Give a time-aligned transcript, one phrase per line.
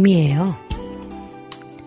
[0.00, 0.56] 봄이에요.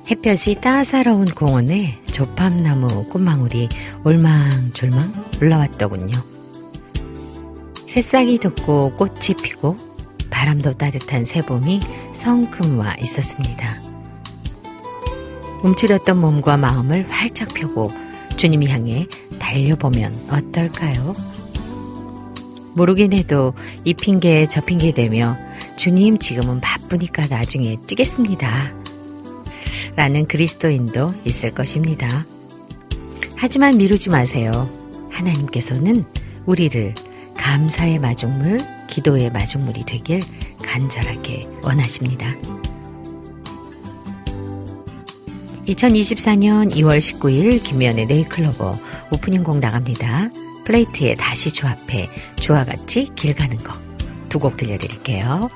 [0.09, 3.69] 햇볕이 따사로운 공원에 조팝나무 꽃망울이
[4.03, 6.13] 올망졸망 올라왔더군요.
[7.87, 9.77] 새싹이 돋고 꽃이 피고
[10.29, 11.79] 바람도 따뜻한 새봄이
[12.13, 13.77] 성큼 와 있었습니다.
[15.63, 17.89] 움츠렸던 몸과 마음을 활짝 펴고
[18.37, 19.07] 주님이 향해
[19.39, 21.15] 달려보면 어떨까요?
[22.75, 23.53] 모르긴 해도
[23.83, 25.35] 이 핑계 저 핑계 대며
[25.75, 28.73] 주님 지금은 바쁘니까 나중에 뛰겠습니다.
[29.95, 32.25] 라는 그리스도인도 있을 것입니다.
[33.35, 34.69] 하지만 미루지 마세요.
[35.11, 36.05] 하나님께서는
[36.45, 36.93] 우리를
[37.35, 40.21] 감사의 마중물, 기도의 마중물이 되길
[40.63, 42.33] 간절하게 원하십니다.
[45.67, 48.77] 2024년 2월 19일 김미연의 네이클로버
[49.11, 50.29] 오프닝 곡 나갑니다.
[50.65, 55.49] 플레이트에 다시 조합해 주와 같이 길 가는 거두곡 들려드릴게요.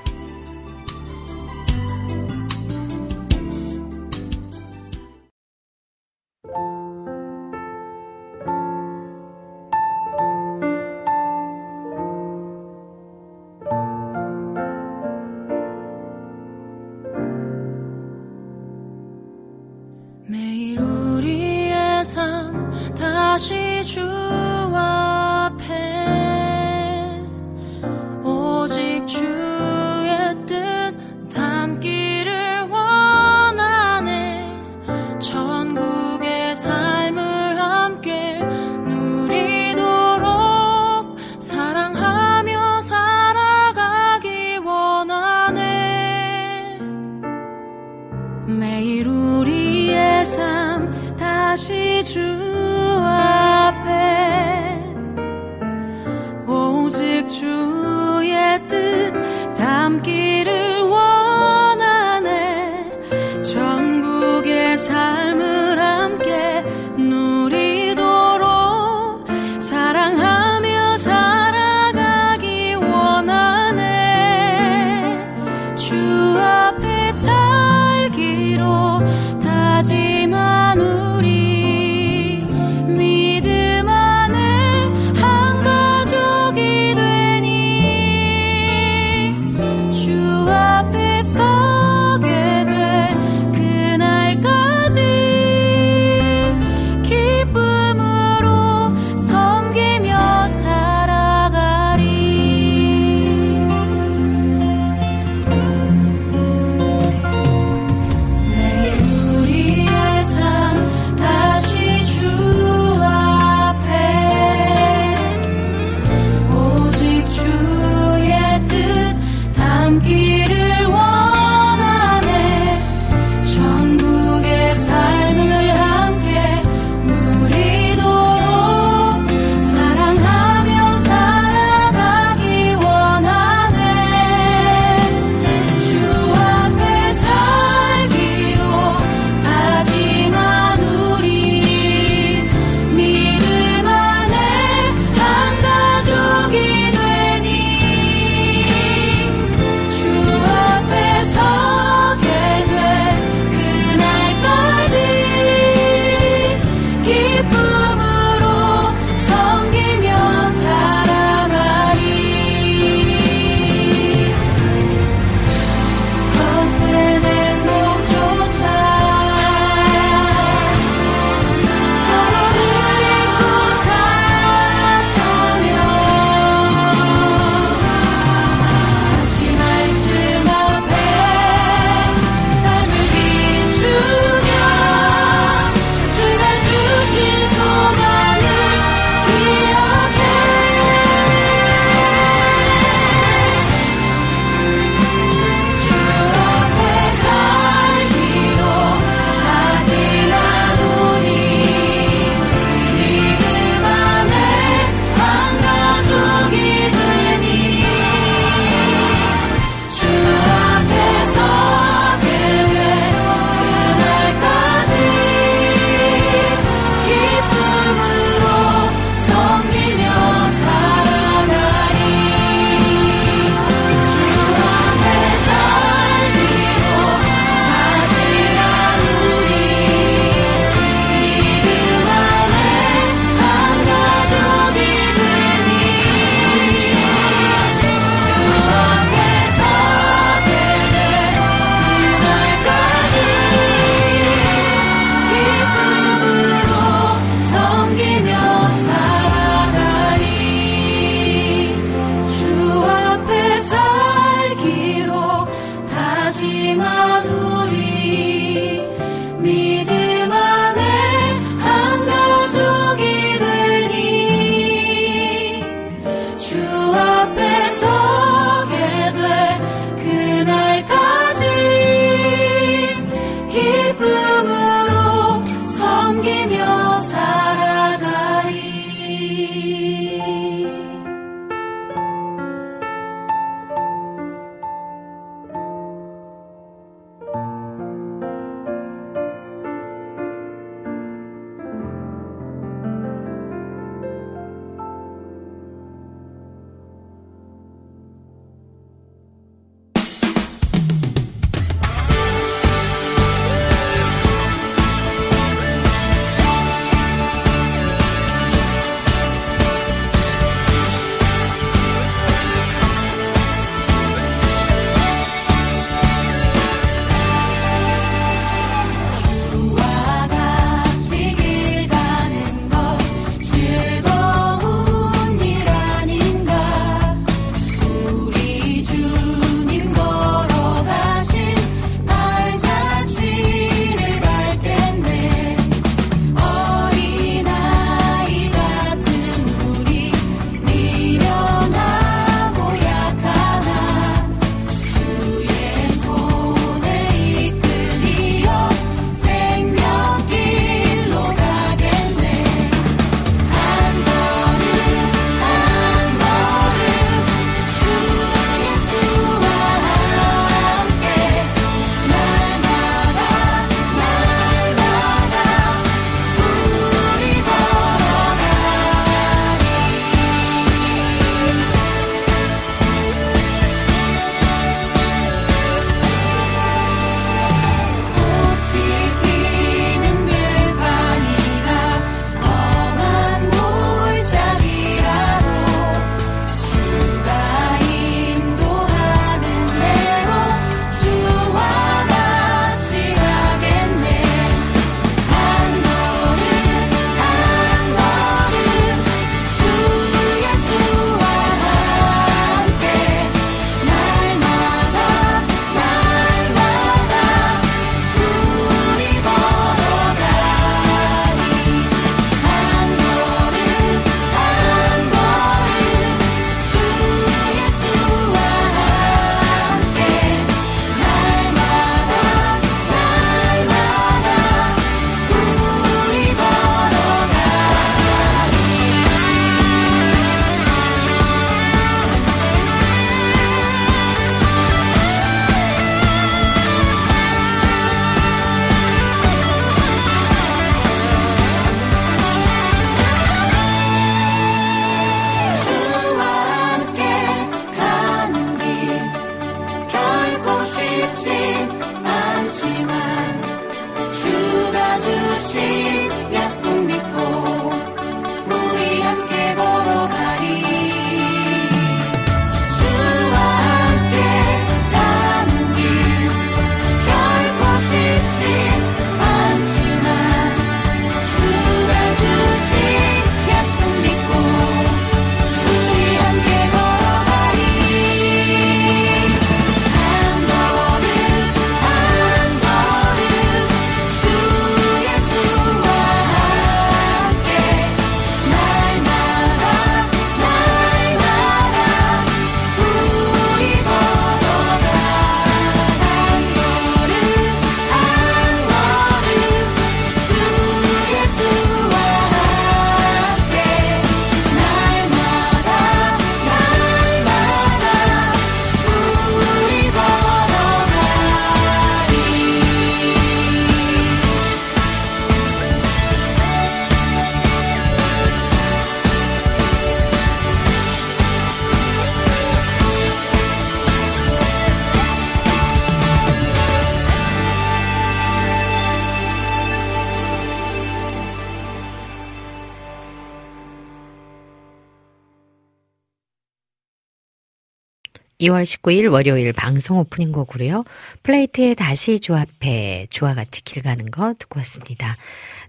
[538.47, 540.85] 2월 19일 월요일 방송 오프닝 곡으로요.
[541.23, 545.17] 플레이트에 다시 조합해 조화 같이 길 가는 거 듣고 왔습니다.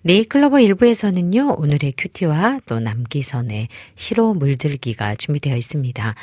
[0.02, 1.58] 네이클로버 1부에서는요.
[1.58, 6.14] 오늘의 큐티와 또 남기선의 시로 물들기가 준비되어 있습니다.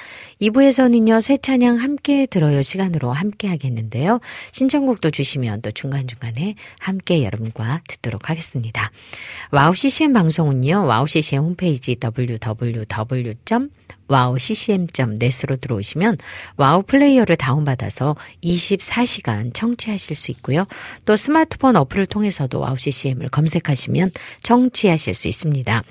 [0.41, 1.21] 2부에서는요.
[1.21, 4.21] 새 찬양 함께 들어요 시간으로 함께 하겠는데요.
[4.53, 8.91] 신청곡도 주시면 또 중간중간에 함께 여러분과 듣도록 하겠습니다.
[9.51, 10.85] 와우 CCM 방송은요.
[10.85, 13.35] 와우 CCM 홈페이지 www.
[14.07, 16.17] 와우 ccm.net으로 들어오시면
[16.57, 20.65] 와우 플레이어를 다운받아서 24시간 청취하실 수 있고요.
[21.05, 24.11] 또 스마트폰 어플을 통해서도 와우 ccm을 검색하시면
[24.43, 25.83] 청취하실 수 있습니다.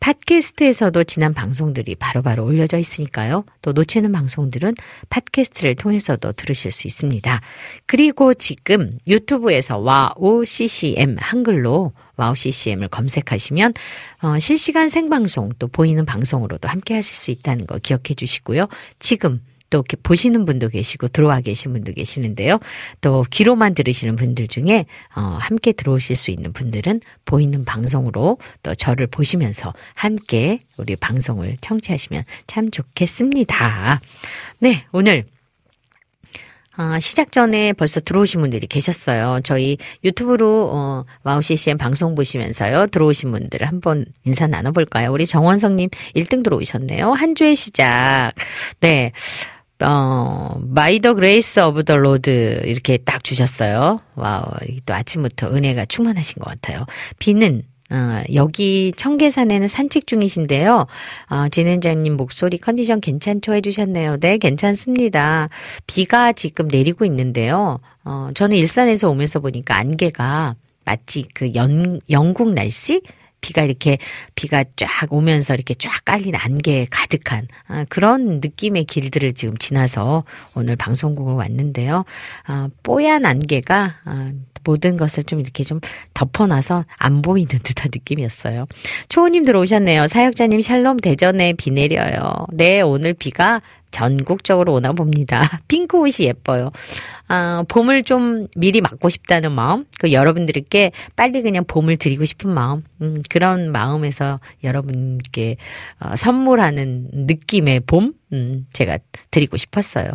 [0.00, 3.44] 팟캐스트에서도 지난 방송들이 바로바로 바로 올려져 있으니까요.
[3.62, 4.74] 또 놓치는 방송들은
[5.10, 7.40] 팟캐스트를 통해서도 들으실 수 있습니다.
[7.86, 13.74] 그리고 지금 유튜브에서 와우 ccm 한글로 와우 CCM을 검색하시면
[14.22, 18.68] 어, 실시간 생방송 또 보이는 방송으로도 함께 하실 수 있다는 거 기억해 주시고요.
[18.98, 22.60] 지금 또 이렇게 보시는 분도 계시고 들어와 계신 분도 계시는데요.
[23.00, 29.06] 또 귀로만 들으시는 분들 중에 어, 함께 들어오실 수 있는 분들은 보이는 방송으로 또 저를
[29.06, 34.00] 보시면서 함께 우리 방송을 청취하시면 참 좋겠습니다.
[34.60, 35.24] 네, 오늘
[36.78, 39.40] 아, 시작 전에 벌써 들어오신 분들이 계셨어요.
[39.44, 42.88] 저희 유튜브로 어, 와우 CCM 방송 보시면서요.
[42.88, 45.10] 들어오신 분들 한번 인사 나눠볼까요?
[45.10, 47.12] 우리 정원성님 1등 들어오셨네요.
[47.12, 48.32] 한 주의 시작.
[48.80, 49.12] 네.
[49.82, 54.00] 어, May the grace of the Lord 이렇게 딱 주셨어요.
[54.14, 54.44] 와우.
[54.84, 56.84] 또 아침부터 은혜가 충만하신 것 같아요.
[57.18, 60.86] 비는 어, 여기 청계산에는 산책 중이신데요.
[61.30, 63.54] 어, 진행자님 목소리 컨디션 괜찮죠?
[63.54, 64.18] 해주셨네요.
[64.18, 65.48] 네, 괜찮습니다.
[65.86, 67.80] 비가 지금 내리고 있는데요.
[68.04, 73.02] 어, 저는 일산에서 오면서 보니까 안개가 마치 그 연, 영국 날씨?
[73.40, 73.98] 비가 이렇게
[74.34, 80.24] 비가 쫙 오면서 이렇게 쫙 깔린 안개 가득한 아, 그런 느낌의 길들을 지금 지나서
[80.54, 82.04] 오늘 방송국을 왔는데요.
[82.46, 84.32] 아, 뽀얀 안개가 아,
[84.66, 85.80] 모든 것을 좀 이렇게 좀
[86.14, 88.66] 덮어놔서 안 보이는 듯한 느낌이었어요.
[89.08, 90.08] 초호님 들어오셨네요.
[90.08, 92.46] 사역자님 샬롬 대전에 비 내려요.
[92.52, 95.62] 네, 오늘 비가 전국적으로 오나 봅니다.
[95.68, 96.72] 핑크 옷이 예뻐요.
[97.28, 102.82] 아, 봄을 좀 미리 맞고 싶다는 마음, 그 여러분들께 빨리 그냥 봄을 드리고 싶은 마음,
[103.02, 105.56] 음, 그런 마음에서 여러분께
[106.00, 108.98] 어, 선물하는 느낌의 봄, 음, 제가
[109.30, 110.10] 드리고 싶었어요.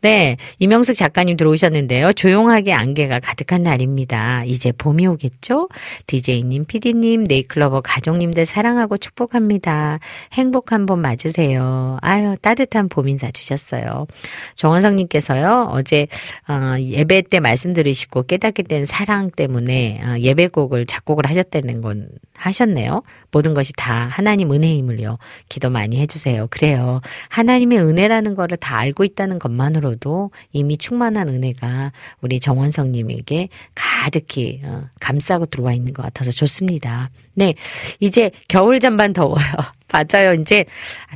[0.00, 2.12] 네, 이명숙 작가님 들어오셨는데요.
[2.12, 4.44] 조용하게 안개가 가득한 날입니다.
[4.44, 5.68] 이제 봄이 오겠죠?
[6.06, 9.98] DJ님, PD님, 네이클로버 가족님들 사랑하고 축복합니다.
[10.32, 11.98] 행복한 봄 맞으세요.
[12.02, 14.06] 아유, 따뜻한 봄 인사 주셨어요.
[14.54, 16.06] 정원성님께서요, 어제,
[16.48, 23.02] 어, 예배 때 말씀 들으시고 깨닫게 된 사랑 때문에 어, 예배곡을 작곡을 하셨다는 건 하셨네요.
[23.30, 25.18] 모든 것이 다 하나님 은혜임을요.
[25.48, 26.46] 기도 많이 해주세요.
[26.50, 27.00] 그래요.
[27.28, 35.46] 하나님의 은혜라는 거를 다 알고 있다는 것만으로도 이미 충만한 은혜가 우리 정원성님에게 가득히 어, 감싸고
[35.46, 37.10] 들어와 있는 것 같아서 좋습니다.
[37.34, 37.54] 네.
[38.00, 39.44] 이제 겨울 잠반 더워요.
[39.92, 40.34] 맞아요.
[40.34, 40.64] 이제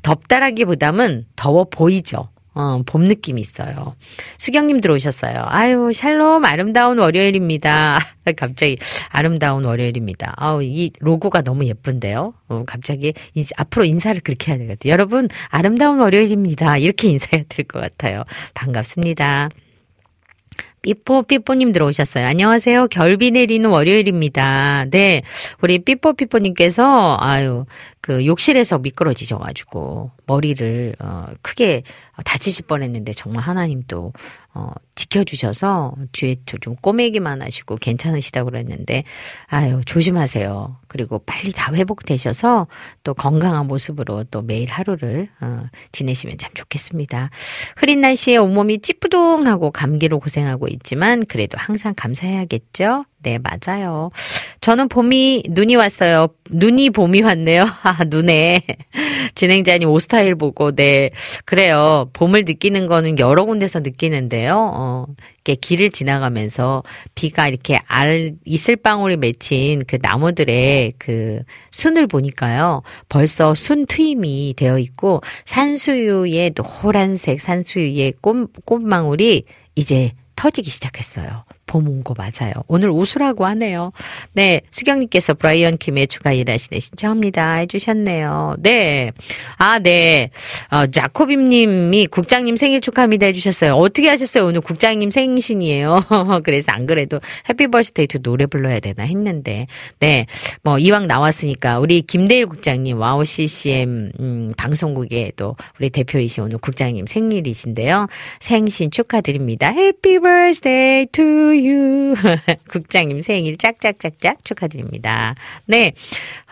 [0.03, 2.29] 덥다라기보다는 더워 보이죠.
[2.55, 3.95] 어, 봄 느낌이 있어요.
[4.39, 5.45] 수경님 들어오셨어요.
[5.47, 7.97] 아유, 샬롬, 아름다운 월요일입니다.
[8.37, 8.79] 갑자기,
[9.09, 10.35] 아름다운 월요일입니다.
[10.37, 12.35] 아우, 이 로고가 너무 예쁜데요.
[12.49, 14.93] 어, 갑자기, 인사, 앞으로 인사를 그렇게 해야 되거든요.
[14.93, 16.79] 여러분, 아름다운 월요일입니다.
[16.79, 18.25] 이렇게 인사해야 될 것 같아요.
[18.55, 19.49] 반갑습니다.
[20.83, 22.27] 삐뽀 삐뽀님 들어오셨어요.
[22.27, 22.89] 안녕하세요.
[22.89, 24.87] 결비 내리는 월요일입니다.
[24.91, 25.23] 네,
[25.61, 27.67] 우리 삐뽀 삐뽀님께서 아유
[28.01, 31.83] 그 욕실에서 미끄러지셔가지고 머리를 어, 크게
[32.25, 34.13] 다치실 뻔 했는데 정말 하나님 또
[34.53, 39.05] 어, 지켜주셔서 뒤에 좀 꼬매기만 하시고 괜찮으시다고 그랬는데
[39.47, 40.77] 아유 조심하세요.
[40.89, 42.67] 그리고 빨리 다 회복되셔서
[43.05, 47.31] 또 건강한 모습으로 또 매일 하루를 어, 지내시면 참 좋겠습니다.
[47.77, 53.05] 흐린 날씨에 온몸이 찌뿌둥하고 감기로 고생하고 있지만 그래도 항상 감사해야겠죠.
[53.23, 54.11] 네, 맞아요.
[54.63, 56.29] 저는 봄이, 눈이 왔어요.
[56.51, 57.65] 눈이 봄이 왔네요.
[57.83, 58.63] 아, 눈에.
[59.35, 61.11] 진행자님 오스타일 보고, 네.
[61.45, 62.09] 그래요.
[62.15, 64.73] 봄을 느끼는 거는 여러 군데서 느끼는데요.
[64.75, 66.83] 어, 이렇게 길을 지나가면서
[67.15, 71.41] 비가 이렇게 알, 이슬방울이 맺힌 그 나무들의 그
[71.73, 72.83] 순을 보니까요.
[73.11, 81.45] 벌써 순 트임이 되어 있고, 산수유의 노란색 산수유의 꽃, 꽃망울이 이제 터지기 시작했어요.
[81.71, 82.53] 봄 온 거 맞아요.
[82.67, 83.93] 오늘 웃으라고 하네요.
[84.33, 88.57] 네, 수경님께서 브라이언 킴의 주가 일하시네 신청합니다 해주셨네요.
[88.59, 89.13] 네,
[89.57, 90.31] 아, 네,
[90.71, 93.75] 어, 자코빔 님이 국장님 생일 축하합니다 해주셨어요.
[93.75, 94.47] 어떻게 하셨어요?
[94.47, 96.05] 오늘 국장님 생신이에요.
[96.45, 99.67] 그래서 안 그래도 happy birthday to 노래 불러야 되나 했는데,
[100.01, 100.27] 네,
[100.63, 107.07] 뭐 이왕 나왔으니까 우리 김대일 국장님 와우 CCM 음, 방송국의 또 우리 대표이신 오늘 국장님
[107.07, 108.09] 생일이신데요.
[108.41, 109.71] 생신 축하드립니다.
[109.71, 112.15] Happy birthday to you.
[112.71, 115.35] 국장님 생일 짝짝짝짝 축하드립니다.
[115.67, 115.93] 네.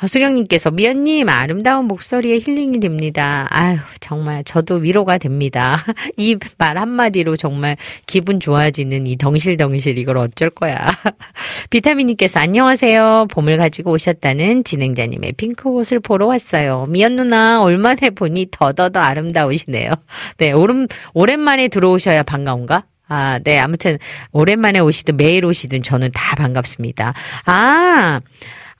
[0.07, 3.47] 수경님께서 미현님 아름다운 목소리에 힐링이 됩니다.
[3.50, 5.77] 아유, 정말 저도 위로가 됩니다.
[6.17, 10.87] 이 말 한마디로 정말 기분 좋아지는 이 덩실덩실 이걸 어쩔 거야.
[11.71, 13.27] 비타민님께서 안녕하세요.
[13.31, 16.87] 봄을 가지고 오셨다는 진행자님의 핑크 옷을 보러 왔어요.
[16.88, 19.91] 미현 누나 오랜만에 보니 더더더 아름다우시네요.
[20.38, 22.85] 네, 오름, 오랜만에 들어오셔야 반가운가?
[23.09, 23.59] 아, 네.
[23.59, 23.99] 아무튼,
[24.33, 27.15] 오랜만에 오시든 매일 오시든 저는 다 반갑습니다.
[27.47, 28.21] 아,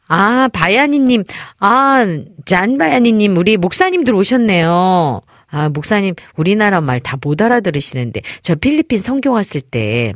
[0.09, 1.25] 아, 바야니님,
[1.61, 2.05] 아,
[2.47, 5.21] 짠바야니님, 우리 목사님들 오셨네요.
[5.51, 10.13] 아, 목사님, 우리나라 말 다 못 알아들으시는데, 저 필리핀 성교 왔을 때,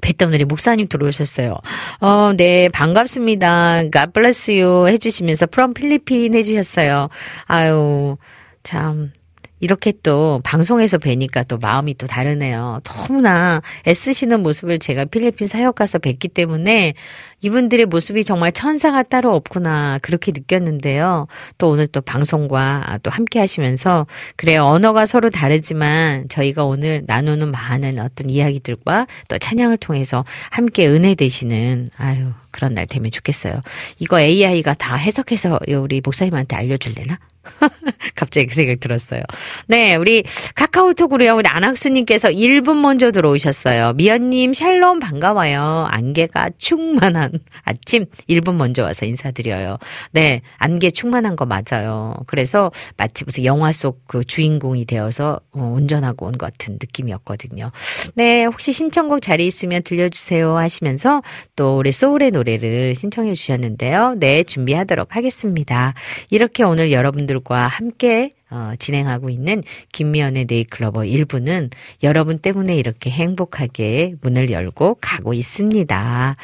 [0.00, 1.58] 뵀던 우리 목사님 들어오셨어요.
[2.00, 3.82] 어, 네, 반갑습니다.
[3.92, 7.08] God bless you 해주시면서 from 필리핀 해주셨어요.
[7.46, 8.16] 아유,
[8.62, 9.12] 참,
[9.60, 12.80] 이렇게 또 방송에서 뵈니까 또 마음이 또 다르네요.
[12.84, 16.94] 너무나 애쓰시는 모습을 제가 필리핀 사역 가서 뵀기 때문에
[17.42, 21.26] 이분들의 모습이 정말 천사가 따로 없구나 그렇게 느꼈는데요.
[21.58, 24.06] 또 오늘 또 방송과 또 함께 하시면서
[24.36, 24.64] 그래요.
[24.64, 31.88] 언어가 서로 다르지만 저희가 오늘 나누는 많은 어떤 이야기들과 또 찬양을 통해서 함께 은혜 되시는
[31.96, 33.60] 아유 그런 날 되면 좋겠어요.
[33.98, 37.18] 이거 AI가 다 해석해서 우리 목사님한테 알려줄래나?
[38.14, 39.22] 갑자기 그 생각 들었어요.
[39.66, 40.22] 네, 우리
[40.54, 41.36] 카카오톡으로요.
[41.36, 43.94] 우리 안학수님께서 1분 먼저 들어오셨어요.
[43.94, 45.88] 미연님, 샬롬 반가워요.
[45.90, 47.32] 안개가 충만한
[47.62, 49.78] 아침 1분 먼저 와서 인사드려요.
[50.12, 52.14] 네, 안개 충만한 거 맞아요.
[52.26, 57.70] 그래서 마치 무슨 영화 속 그 주인공이 되어서 어, 운전하고 온 것 같은 느낌이었거든요.
[58.14, 61.22] 네, 혹시 신청곡 자리 있으면 들려주세요 하시면서
[61.56, 64.16] 또 우리 소울의 노래 를 신청해 주셨는데요.
[64.18, 65.94] 네, 준비하도록 하겠습니다.
[66.30, 71.70] 이렇게 오늘 여러분들과 함께 어, 진행하고 있는 김미연의 네이클로버 1부는
[72.02, 76.36] 여러분 때문에 이렇게 행복하게 문을 열고 가고 있습니다.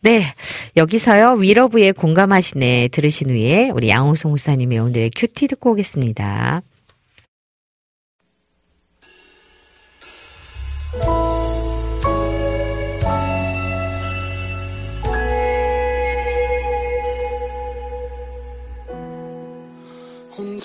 [0.00, 0.34] 네.
[0.76, 6.62] 여기서요, 위러브의 공감하시네 들으신 후에 우리 양홍성 목사님의 오늘의 큐티 듣고 오겠습니다.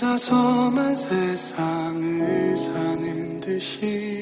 [0.04, 4.22] 혼자서만 세상을 사는 듯이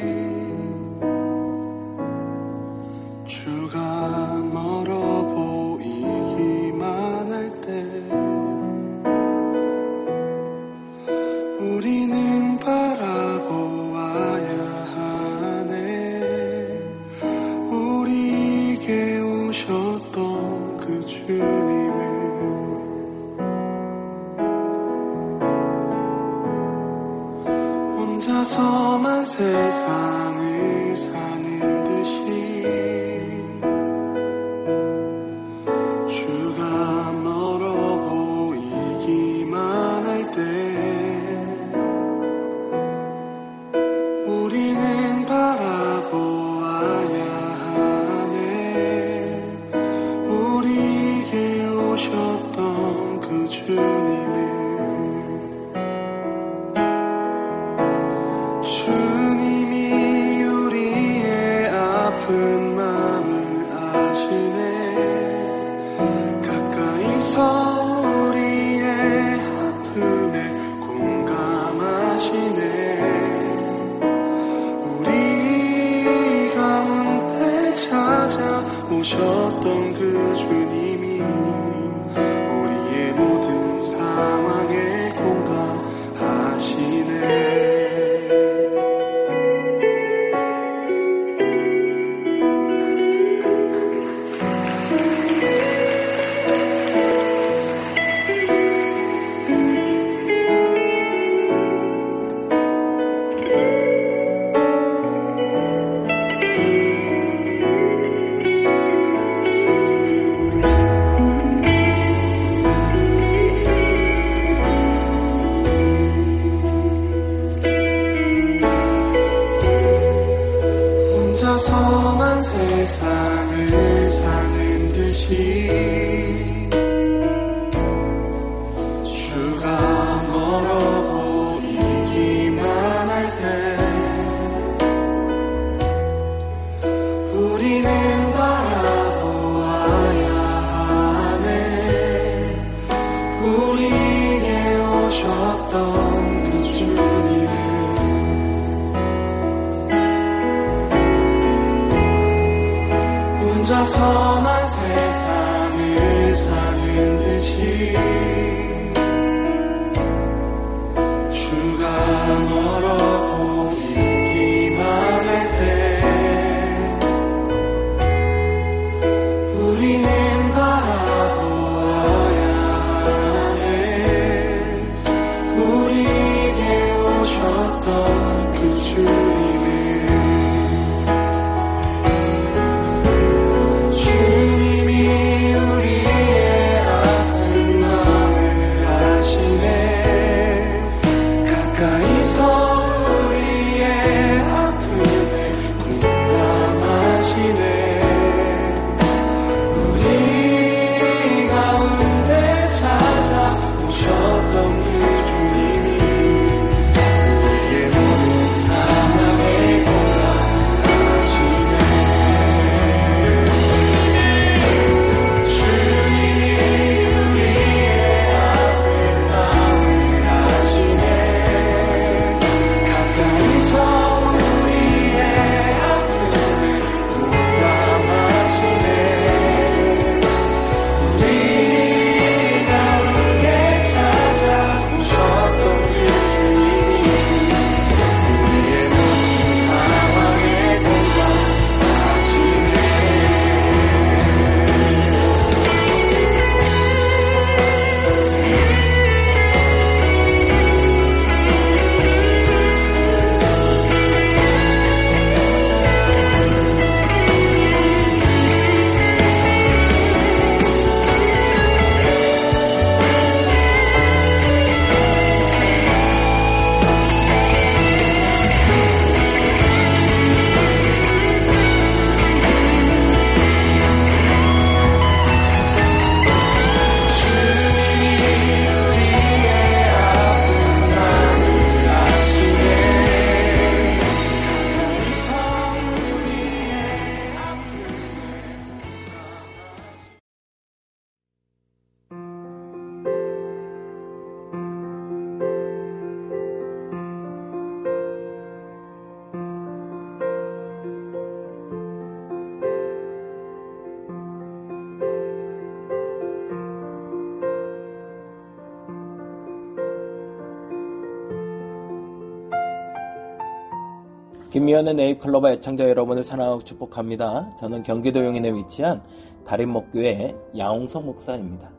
[314.61, 317.55] 김미연의 네잎클로버 애청자 여러분을 사랑하고 축복합니다.
[317.57, 319.01] 저는 경기도 용인에 위치한
[319.43, 321.71] 다림목교회 양홍석 목사입니다.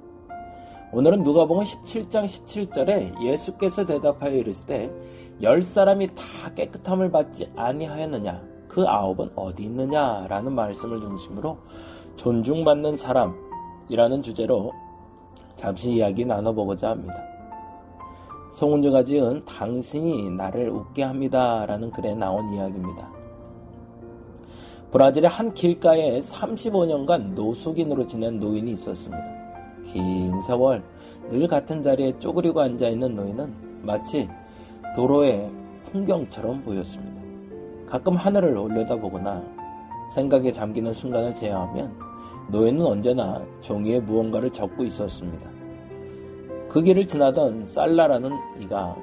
[0.92, 4.92] 오늘은 누가복음 17장 17절에 예수께서 대답하여 이르시되
[5.42, 11.58] 열 사람이 다 깨끗함을 받지 아니하였느냐 그 아홉은 어디 있느냐라는 말씀을 중심으로
[12.16, 14.72] 존중받는 사람이라는 주제로
[15.54, 17.31] 잠시 이야기 나눠보고자 합니다.
[18.52, 21.64] 송은주가 지은 당신이 나를 웃게 합니다.
[21.66, 23.10] 라는 글에 나온 이야기입니다.
[24.90, 29.24] 브라질의 한 길가에 35년간 노숙인으로 지낸 노인이 있었습니다.
[29.84, 30.82] 긴 세월
[31.30, 34.28] 늘 같은 자리에 쪼그리고 앉아있는 노인은 마치
[34.94, 35.50] 도로의
[35.84, 37.22] 풍경처럼 보였습니다.
[37.86, 39.42] 가끔 하늘을 올려다보거나
[40.14, 41.90] 생각에 잠기는 순간을 제외하면
[42.50, 45.51] 노인은 언제나 종이에 무언가를 적고 있었습니다.
[46.72, 48.96] 그 길을 지나던 살라라는 이가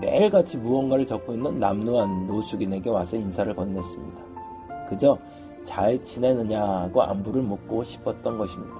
[0.00, 4.86] 매일같이 무언가를 적고 있는 남루한 노숙인에게 와서 인사를 건넸습니다.
[4.86, 5.18] 그저
[5.64, 8.76] 잘 지내느냐고 안부를 묻고 싶었던 것입니다.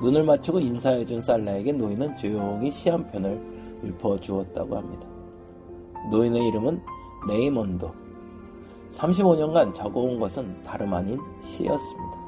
[0.00, 3.38] 눈을 맞추고 인사해준 살라에게 노인은 조용히 시 한 편을
[3.84, 5.06] 읊어주었다고 합니다.
[6.10, 6.80] 노인의 이름은
[7.28, 7.92] 레이몬도.
[8.90, 12.18] 35년간 적어온 것은 다름 아닌 시였습니다.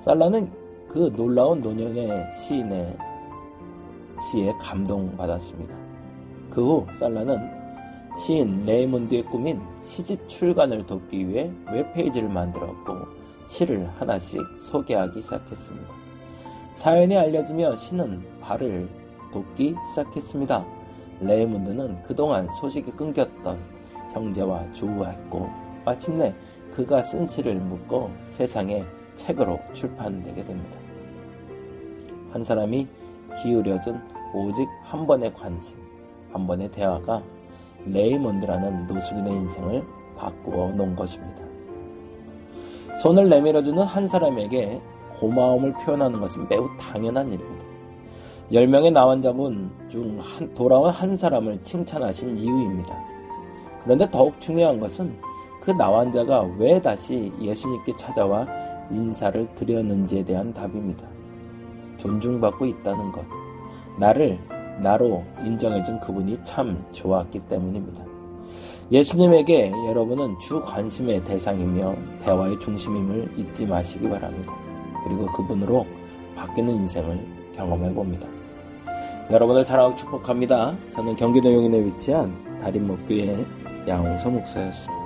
[0.00, 0.50] 살라는
[0.88, 3.09] 그 놀라운 노년의 시인의
[4.20, 5.74] 시에 감동받았습니다.
[6.50, 7.38] 그 후 살라는
[8.18, 12.94] 시인 레이몬드의 꿈인 시집 출간을 돕기 위해 웹페이지를 만들었고
[13.46, 15.88] 시를 하나씩 소개하기 시작했습니다.
[16.74, 18.88] 사연이 알려지며 시는 발을
[19.32, 20.66] 돕기 시작했습니다.
[21.20, 23.58] 레이몬드는 그동안 소식이 끊겼던
[24.12, 25.48] 형제와 조우했고
[25.84, 26.34] 마침내
[26.72, 30.76] 그가 쓴 시를 묶어 세상에 책으로 출판되게 됩니다.
[32.32, 32.88] 한 사람이
[33.42, 34.00] 기울여진
[34.34, 35.78] 오직 한 번의 관심,
[36.32, 37.22] 한 번의 대화가
[37.86, 39.84] 레이몬드라는 노숙인의 인생을
[40.16, 41.42] 바꾸어 놓은 것입니다.
[43.00, 44.80] 손을 내밀어주는 한 사람에게
[45.18, 47.64] 고마움을 표현하는 것은 매우 당연한 일입니다.
[48.52, 52.98] 10명의 나환자분 중 한, 돌아온 한 사람을 칭찬하신 이유입니다.
[53.82, 55.16] 그런데 더욱 중요한 것은
[55.60, 58.46] 그 나환자가 왜 다시 예수님께 찾아와
[58.90, 61.09] 인사를 드렸는지에 대한 답입니다.
[62.00, 63.24] 존중받고 있다는 것.
[63.96, 64.38] 나를
[64.82, 68.02] 나로 인정해준 그분이 참 좋았기 때문입니다.
[68.90, 74.52] 예수님에게 여러분은 주 관심의 대상이며 대화의 중심임을 잊지 마시기 바랍니다.
[75.04, 75.86] 그리고 그분으로
[76.34, 77.20] 바뀌는 인생을
[77.54, 78.26] 경험해 봅니다.
[79.30, 80.74] 여러분을 사랑하고 축복합니다.
[80.92, 83.46] 저는 경기도 용인에 위치한 다림목교의
[83.86, 84.99] 양홍서 목사였습니다.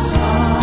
[0.00, 0.59] awesome.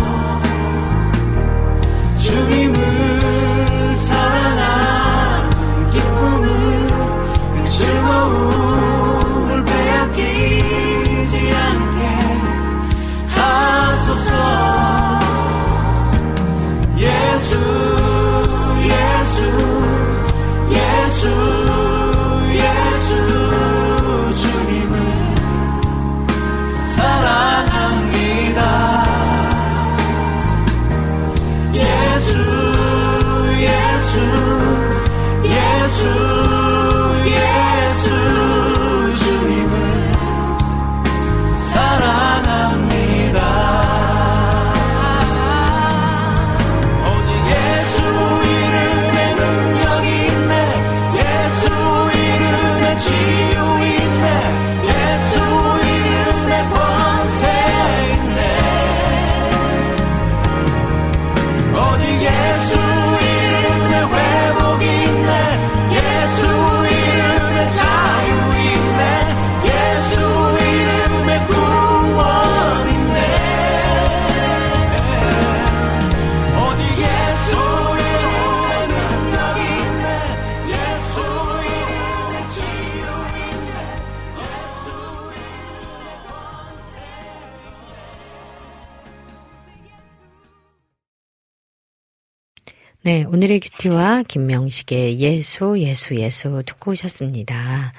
[93.07, 97.93] 네, 오늘의 큐티와 김명식의 예수, 예수, 예수 듣고 오셨습니다.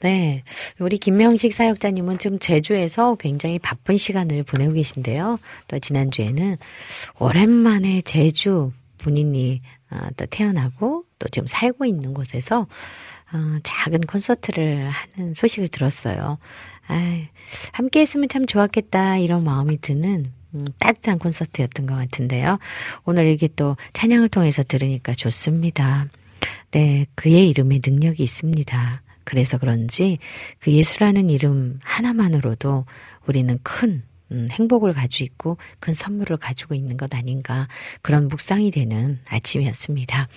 [0.00, 0.42] 네,
[0.78, 5.38] 우리 김명식 사역자님은 지금 제주에서 굉장히 바쁜 시간을 보내고 계신데요.
[5.66, 6.56] 또 지난주에는
[7.18, 12.60] 오랜만에 제주 본인이 아, 또 태어나고 또 지금 살고 있는 곳에서
[13.30, 16.38] 어, 작은 콘서트를 하는 소식을 들었어요.
[16.86, 17.22] 아,
[17.72, 22.58] 함께 했으면 참 좋았겠다 이런 마음이 드는 음, 따뜻한 콘서트였던 것 같은데요.
[23.04, 26.06] 오늘 이게 또 찬양을 통해서 들으니까 좋습니다.
[26.70, 29.02] 네, 그의 이름에 능력이 있습니다.
[29.24, 30.18] 그래서 그런지
[30.58, 32.86] 그 예수라는 이름 하나만으로도
[33.26, 34.02] 우리는 큰
[34.32, 37.68] 음, 행복을 가지고 있고 큰 선물을 가지고 있는 것 아닌가
[38.02, 40.28] 그런 묵상이 되는 아침이었습니다.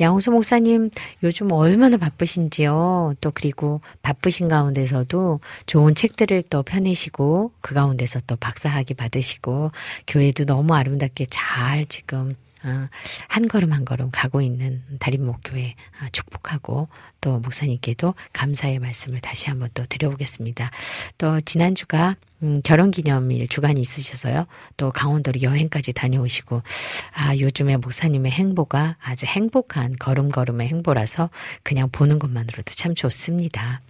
[0.00, 0.90] 양호수 목사님
[1.22, 3.14] 요즘 얼마나 바쁘신지요.
[3.20, 9.72] 또 그리고 바쁘신 가운데서도 좋은 책들을 또 펴내시고 그 가운데서 또 박사학위 받으시고
[10.06, 12.47] 교회도 너무 아름답게 잘 지금 어,
[13.28, 16.88] 한 걸음 한 걸음 가고 있는 달인 목교회 어, 축복하고
[17.20, 20.70] 또 목사님께도 감사의 말씀을 다시 한번 또 드려보겠습니다.
[21.18, 24.46] 또 지난주가 음, 결혼 기념일 주간이 있으셔서요.
[24.76, 26.62] 또 강원도로 여행까지 다녀오시고
[27.14, 31.30] 아 요즘에 목사님의 행보가 아주 행복한 걸음걸음의 행보라서
[31.62, 33.80] 그냥 보는 것만으로도 참 좋습니다.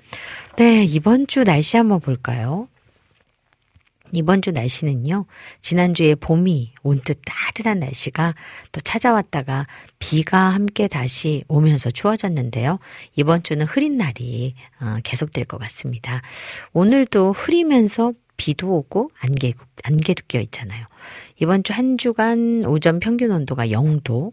[0.56, 2.68] 네 이번 주 날씨 한번 볼까요?
[4.12, 5.26] 이번 주 날씨는요,
[5.62, 8.34] 지난주에 봄이 온 듯 따뜻한 날씨가
[8.72, 9.64] 또 찾아왔다가
[9.98, 12.78] 비가 함께 다시 오면서 추워졌는데요.
[13.16, 16.22] 이번 주는 흐린 날이 어, 계속될 것 같습니다.
[16.72, 19.52] 오늘도 흐리면서 비도 오고 안개,
[19.84, 20.86] 안개도 껴 있잖아요.
[21.40, 24.32] 이번 주 한 주간 오전 평균 온도가 0도,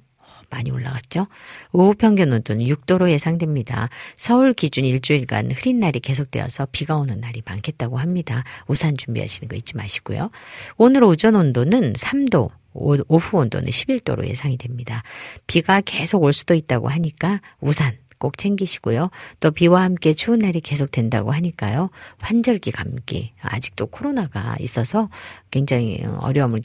[0.55, 1.27] 많이 올라갔죠.
[1.73, 3.89] 오후 평균 온도는 6도로 예상됩니다.
[4.15, 8.43] 서울 기준 일주일간 흐린 날이 계속되어서 비가 오는 날이 많겠다고 합니다.
[8.67, 10.31] 우산 준비하시는 거 잊지 마시고요.
[10.77, 15.03] 오늘 오전 온도는 3도, 오후 온도는 11도로 예상이 됩니다.
[15.47, 19.09] 비가 계속 올 수도 있다고 하니까 우산 꼭 챙기시고요.
[19.39, 21.89] 또 비와 함께 추운 날이 계속 된다고 하니까요.
[22.19, 25.09] 환절기 감기 아직도 코로나가 있어서
[25.51, 26.61] 굉장히 어려움을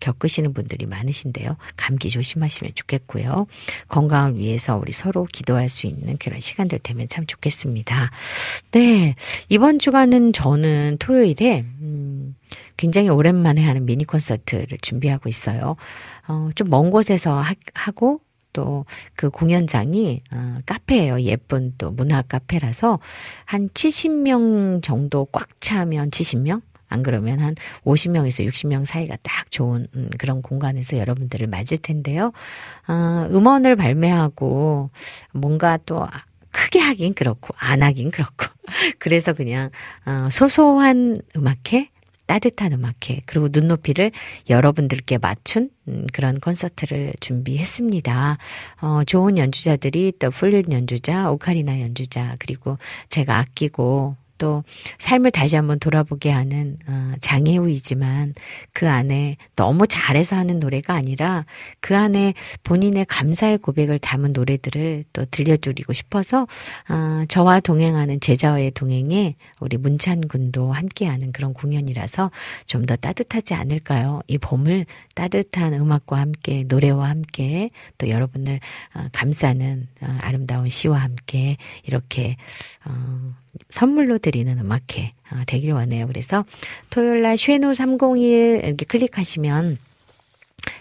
[0.00, 1.56] 겪으시는 분들이 많으신데요.
[1.76, 3.46] 감기 조심하시면 좋겠고요.
[3.88, 8.10] 건강을 위해서 우리 서로 기도할 수 있는 그런 시간들 되면 참 좋겠습니다.
[8.72, 9.14] 네.
[9.48, 12.34] 이번 주간은 저는 토요일에 음
[12.76, 15.76] 굉장히 오랜만에 하는 미니 콘서트를 준비하고 있어요.
[16.26, 18.20] 어, 좀 먼 곳에서 하, 하고
[18.54, 18.84] 또
[19.16, 21.20] 그 공연장이 어, 카페예요.
[21.22, 22.98] 예쁜 또 문화 카페라서
[23.44, 26.62] 한 70명 정도 꽉 차면 70명?
[26.88, 32.32] 안 그러면 한 50명에서 60명 사이가 딱 좋은 음, 그런 공간에서 여러분들을 맞을 텐데요.
[32.86, 34.90] 어, 음원을 발매하고
[35.32, 36.06] 뭔가 또
[36.52, 38.46] 크게 하긴 그렇고 안 하긴 그렇고
[39.00, 39.70] 그래서 그냥
[40.06, 41.88] 어, 소소한 음악회
[42.26, 44.10] 따뜻한 음악회 그리고 눈높이를
[44.48, 48.38] 여러분들께 맞춘 음, 그런 콘서트를 준비했습니다.
[48.80, 54.62] 어, 좋은 연주자들이 또 플룻 연주자, 오카리나 연주자 그리고 제가 아끼고 또
[54.98, 58.34] 삶을 다시 한번 돌아보게 하는 어, 장애우이지만
[58.72, 61.44] 그 안에 너무 잘해서 하는 노래가 아니라
[61.80, 66.46] 그 안에 본인의 감사의 고백을 담은 노래들을 또 들려드리고 싶어서
[66.88, 72.30] 어, 저와 동행하는 제자와의 동행에 우리 문찬 군도 함께하는 그런 공연이라서
[72.66, 74.20] 좀 더 따뜻하지 않을까요?
[74.26, 78.60] 이 봄을 따뜻한 음악과 함께 노래와 함께 또 여러분을
[78.94, 82.36] 어, 감싸는 어, 아름다운 시와 함께 이렇게
[82.84, 83.34] 어,
[83.70, 86.06] 선물로 드리는 음악회 어, 되길 원해요.
[86.06, 86.44] 그래서
[86.90, 89.78] 토요일 날 쉐노 301 이렇게 클릭하시면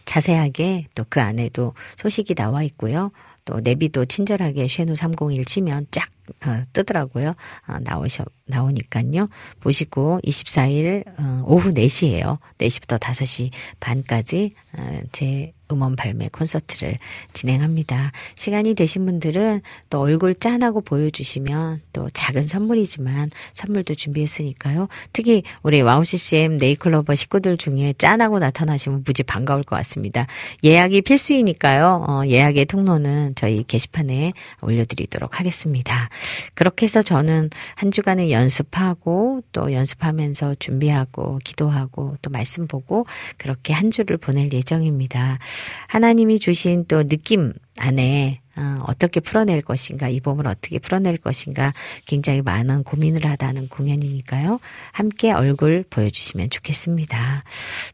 [0.06, 3.12] 자세하게 또 그 안에도 소식이 나와 있고요.
[3.46, 6.10] 또 내비도 친절하게 쉐노 301 치면 쫙
[6.46, 7.36] 어, 뜨더라고요.
[7.68, 9.30] 어, 나오셔, 나오니까요.
[9.60, 12.39] 보시고 24일 어, 오후 4시에요.
[12.58, 16.98] 4시부터 5시 반까지 어, 제 음원 발매 콘서트를
[17.34, 18.12] 진행합니다.
[18.36, 24.88] 시간이 되신 분들은 또 얼굴 짠하고 보여주시면 또 작은 선물이지만 선물도 준비했으니까요.
[25.14, 30.28] 특히 우리 와우 CCM 네잎클로버 식구들 중에 짠하고 나타나시면 무지 반가울 것 같습니다.
[30.64, 32.06] 예약이 필수이니까요.
[32.08, 36.10] 어, 예약의 통로는 저희 게시판에 올려드리도록 하겠습니다.
[36.54, 43.06] 그렇게 해서 저는 한 주간을 연습하고 또 연습하면서 준비하고 기도하고 또 말씀 보고
[43.38, 45.40] 그렇게 한 주를 보낼 예정입니다.
[45.88, 51.74] 하나님이 주신 또 느낌 안에 어, 떻게 풀어낼 것인가, 이 봄을 어떻게 풀어낼 것인가
[52.06, 54.60] 굉장히 많은 고민을 하다는 공연이니까요.
[54.91, 57.43] 함께 얼굴 보여주시면 좋겠습니다.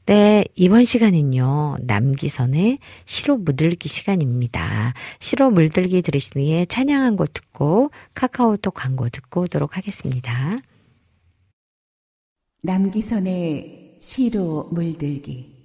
[0.06, 4.94] 네, 이번 시간은요, 남기선의 시로 물들기 시간입니다.
[5.20, 10.58] 시로 물들기 들으신 후에 찬양 한 곡 듣고 카카오톡 광고 듣고 오도록 하겠습니다.
[12.62, 15.59] 남기선의 시로 물들기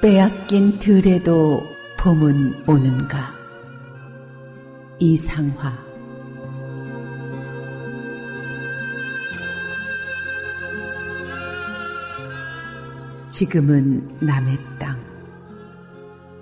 [0.00, 1.60] 빼앗긴 들에도
[1.98, 3.34] 봄은 오는가?
[5.00, 5.76] 이상화.
[13.28, 15.00] 지금은 남의 땅.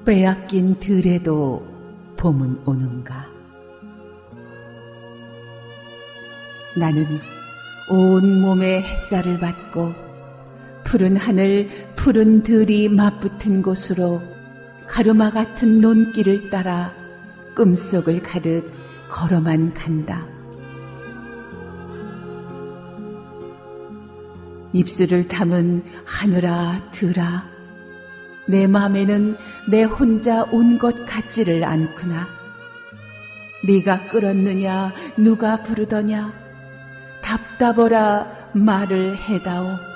[0.04, 1.66] 빼앗긴 들에도
[2.18, 3.26] 봄은 오는가?
[6.76, 7.06] 나는
[7.88, 10.05] 온 몸에 햇살을 받고
[10.86, 14.22] 푸른 하늘, 푸른 들이 맞붙은 곳으로
[14.86, 16.94] 가르마 같은 논길을 따라
[17.56, 18.70] 꿈속을 가득
[19.10, 20.24] 걸어만 간다.
[24.72, 27.44] 입술을 담은 하늘아 들아
[28.46, 29.36] 내 맘에는
[29.68, 32.28] 내 혼자 온 것 같지를 않구나.
[33.66, 36.32] 네가 끌었느냐 누가 부르더냐
[37.22, 39.95] 답답어라 말을 해다오.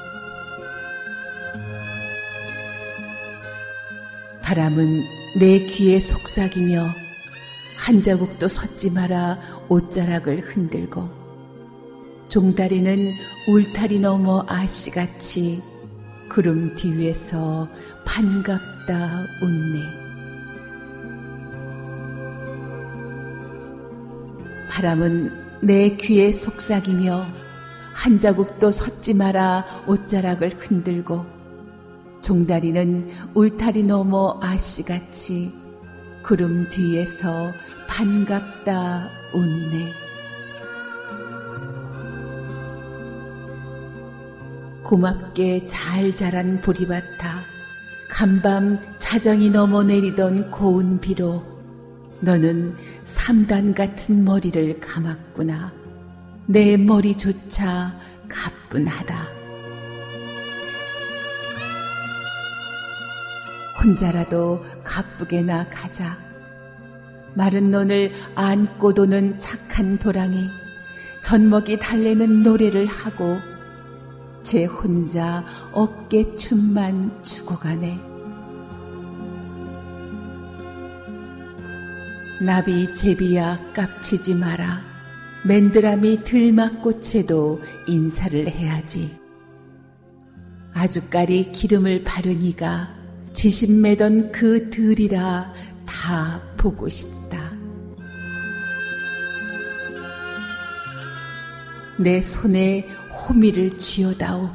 [4.51, 5.05] 바람은
[5.39, 6.93] 내 귀에 속삭이며
[7.77, 9.39] 한 자국도 섰지 마라
[9.69, 11.09] 옷자락을 흔들고
[12.29, 13.13] 종다리는
[13.47, 15.63] 울타리 넘어 아씨같이
[16.29, 17.69] 구름 뒤에서
[18.05, 19.83] 반갑다 웃네.
[24.69, 27.25] 바람은 내 귀에 속삭이며
[27.93, 31.39] 한 자국도 섰지 마라 옷자락을 흔들고
[32.23, 35.53] 종다리는 울타리 넘어 아씨같이
[36.23, 37.53] 구름 뒤에서
[37.87, 39.93] 반갑다 웃네.
[44.83, 47.41] 고맙게 잘 자란 보리밭아
[48.09, 51.45] 간밤 자정이 넘어 내리던 고운 비로
[52.21, 55.73] 너는 삼단 같은 머리를 감았구나.
[56.47, 57.95] 내 머리조차
[58.29, 59.39] 가뿐하다.
[63.81, 66.18] 혼자라도 가쁘게나 가자.
[67.35, 70.49] 마른 논을 안고 도는 착한 도랑이
[71.22, 73.39] 젖먹이 달래는 노래를 하고
[74.43, 78.01] 제 혼자 어깨춤만 추고 가네.
[82.45, 84.81] 나비 제비야 깝치지 마라.
[85.45, 89.18] 맨드라미 들막꽃에도 인사를 해야지.
[90.72, 93.00] 아주까리 기름을 바르니가
[93.33, 95.53] 지심 매던 그 들이라
[95.87, 97.53] 다 보고 싶다.
[101.99, 104.51] 내 손에 호미를 쥐어다오.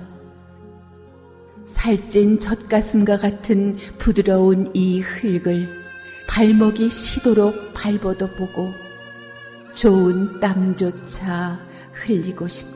[1.65, 5.67] 살찐 젖가슴과 같은 부드러운 이 흙을
[6.27, 8.71] 발목이 시도록 밟아도 보고
[9.73, 11.59] 좋은 땀조차
[11.91, 12.74] 흘리고 싶다.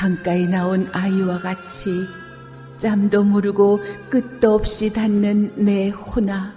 [0.00, 2.06] 강가에 나온 아이와 같이
[2.78, 6.54] 짬도 모르고 끝도 없이 닿는 내 호나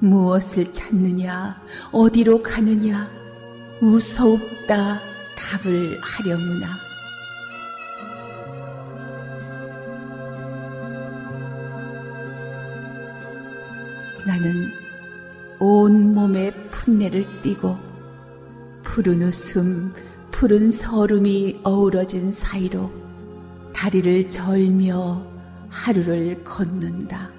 [0.00, 1.62] 무엇을 찾느냐?
[1.92, 3.08] 어디로 가느냐?
[3.80, 5.00] 무서웁다
[5.36, 6.66] 답을 하려무나.
[14.26, 14.72] 나는
[15.60, 17.78] 온 몸에 풋내를 띠고
[18.82, 19.94] 푸른 웃음,
[20.32, 22.90] 푸른 서름이 어우러진 사이로
[23.72, 25.24] 다리를 절며
[25.68, 27.30] 하루를 걷는다.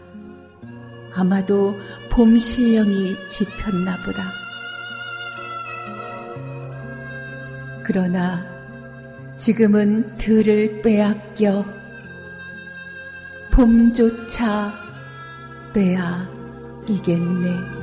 [1.13, 1.75] 아마도
[2.09, 4.23] 봄 실령이 지폈나 보다.
[7.83, 8.45] 그러나
[9.35, 11.65] 지금은 들을 빼앗겨
[13.51, 14.73] 봄조차
[15.73, 17.82] 빼앗기겠네.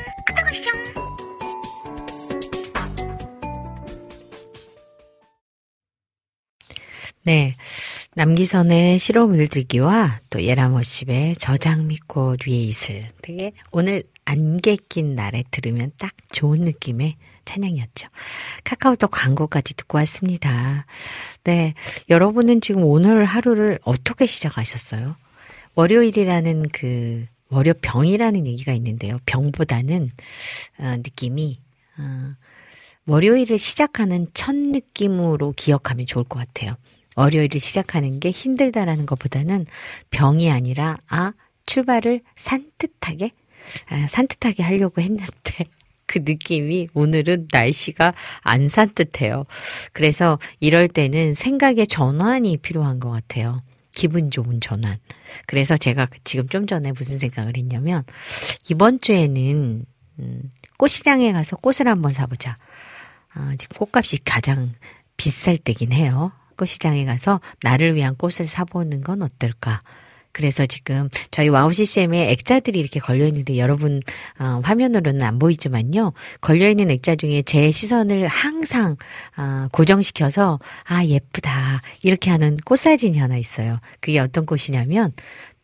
[7.23, 7.55] 네.
[8.15, 13.09] 남기선의 실로 물들기와 또 예라머십의 저장미꽃 위에 이슬.
[13.21, 17.15] 되게 오늘 안개 낀 날에 들으면 딱 좋은 느낌의
[17.45, 18.07] 찬양이었죠.
[18.63, 20.85] 카카오톡 광고까지 듣고 왔습니다.
[21.43, 21.75] 네.
[22.09, 25.15] 여러분은 지금 오늘 하루를 어떻게 시작하셨어요?
[25.75, 29.19] 월요일이라는 그, 월요병이라는 얘기가 있는데요.
[29.25, 30.11] 병보다는,
[30.79, 31.59] 어, 느낌이,
[31.97, 32.31] 어,
[33.05, 36.77] 월요일을 시작하는 첫 느낌으로 기억하면 좋을 것 같아요.
[37.15, 39.65] 월요일을 시작하는 게 힘들다라는 것보다는
[40.11, 41.33] 병이 아니라, 아,
[41.65, 43.31] 출발을 산뜻하게,
[43.89, 45.25] 아, 산뜻하게 하려고 했는데,
[46.05, 49.45] 그 느낌이 오늘은 날씨가 안 산뜻해요.
[49.93, 53.63] 그래서 이럴 때는 생각의 전환이 필요한 것 같아요.
[53.93, 54.97] 기분 좋은 전환.
[55.47, 58.03] 그래서 제가 지금 좀 전에 무슨 생각을 했냐면,
[58.69, 59.85] 이번 주에는,
[60.19, 60.41] 음,
[60.77, 62.57] 꽃시장에 가서 꽃을 한번 사보자.
[63.33, 64.73] 아, 지금 꽃값이 가장
[65.17, 66.31] 비쌀 때긴 해요.
[66.61, 69.81] 꽃시장에 가서 나를 위한 꽃을 사보는 건 어떨까?
[70.31, 74.01] 그래서 지금 저희 와우 CCM에 액자들이 이렇게 걸려 있는데 여러분
[74.39, 76.13] 어, 화면으로는 안 보이지만요.
[76.39, 78.95] 걸려 있는 액자 중에 제 시선을 항상
[79.35, 83.79] 어, 고정시켜서 아 예쁘다 이렇게 하는 꽃 사진이 하나 있어요.
[83.99, 85.11] 그게 어떤 꽃이냐면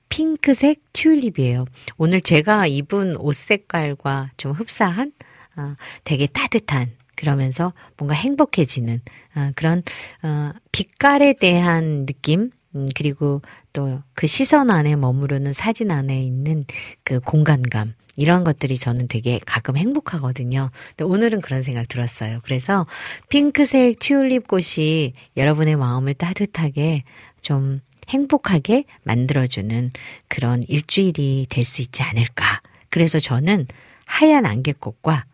[0.09, 1.65] 핑크색 튤립이에요.
[1.97, 5.13] 오늘 제가 입은 옷 색깔과 좀 흡사한
[5.55, 9.01] 어, 되게 따뜻한 그러면서 뭔가 행복해지는
[9.35, 9.83] 어, 그런
[10.23, 13.41] 어, 빛깔에 대한 느낌 음, 그리고
[13.73, 16.65] 또 그 시선 안에 머무르는 사진 안에 있는
[17.03, 20.71] 그 공간감, 이런 것들이 저는 되게 가끔 행복하거든요.
[20.89, 22.39] 근데 오늘은 그런 생각 들었어요.
[22.43, 22.87] 그래서
[23.29, 27.03] 핑크색 튤립 꽃이 여러분의 마음을 따뜻하게
[27.41, 29.91] 좀 행복하게 만들어주는
[30.29, 32.61] 그런 일주일이 될 수 있지 않을까.
[32.89, 33.67] 그래서 저는
[34.05, 35.25] 하얀 안개꽃과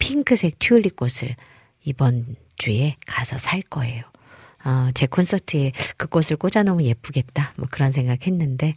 [0.00, 1.36] 핑크색 튤립 꽃을
[1.84, 4.02] 이번 주에 가서 살 거예요.
[4.62, 7.54] 어, 제 콘서트에 그 꽃을 꽂아놓으면 예쁘겠다.
[7.56, 8.74] 뭐 그런 생각 했는데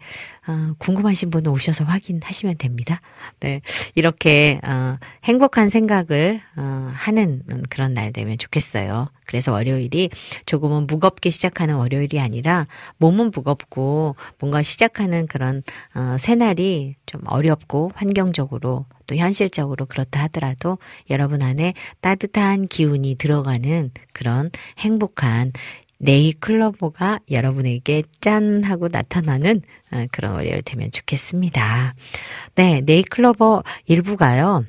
[0.47, 3.01] 어, 궁금하신 분은 오셔서 확인하시면 됩니다.
[3.41, 3.61] 네,
[3.95, 9.09] 이렇게 어, 행복한 생각을 어, 하는 그런 날 되면 좋겠어요.
[9.33, 10.11] 그래서 월요일이
[10.45, 12.67] 조금은 무겁게 시작하는 월요일이 아니라
[12.97, 15.63] 몸은 무겁고 뭔가 시작하는 그런
[15.95, 20.77] 어, 새날이 좀 어렵고 환경적으로 또 현실적으로 그렇다 하더라도
[21.09, 25.51] 여러분 안에 따뜻한 기운이 들어가는 그런 행복한
[25.97, 29.61] 네이클로버가 여러분에게 짠 하고 나타나는
[29.91, 31.95] 어, 그런 월요일 되면 좋겠습니다.
[32.53, 34.65] 네, 네이클로버 일부가요.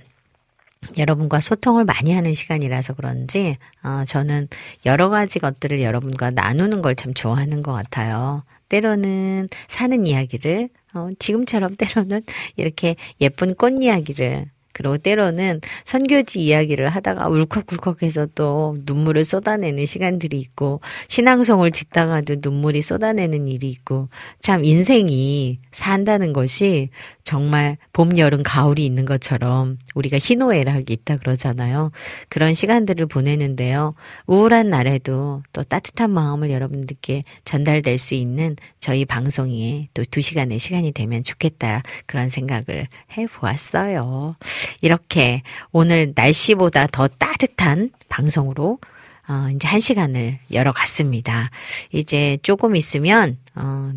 [0.98, 4.48] 여러분과 소통을 많이 하는 시간이라서 그런지 어, 저는
[4.86, 8.44] 여러 가지 것들을 여러분과 나누는 걸 참 좋아하는 것 같아요.
[8.68, 12.22] 때로는 사는 이야기를 어, 지금처럼 때로는
[12.56, 20.80] 이렇게 예쁜 꽃 이야기를 그리고 때로는 선교지 이야기를 하다가 울컥울컥해서 또 눈물을 쏟아내는 시간들이 있고
[21.08, 24.08] 신앙성을 듣다가도 눈물이 쏟아내는 일이 있고
[24.40, 26.90] 참 인생이 산다는 것이
[27.22, 31.90] 정말 봄, 여름, 가을이 있는 것처럼 우리가 희노애락이 있다 그러잖아요.
[32.28, 33.94] 그런 시간들을 보내는데요.
[34.26, 41.24] 우울한 날에도 또 따뜻한 마음을 여러분들께 전달될 수 있는 저희 방송에 또두 시간의 시간이 되면
[41.24, 41.82] 좋겠다.
[42.06, 44.36] 그런 생각을 해 보았어요.
[44.80, 45.42] 이렇게
[45.72, 48.78] 오늘 날씨보다 더 따뜻한 방송으로
[49.26, 51.50] 어, 이제 한 시간을 열어갔습니다.
[51.92, 53.92] 이제 조금 있으면, 어,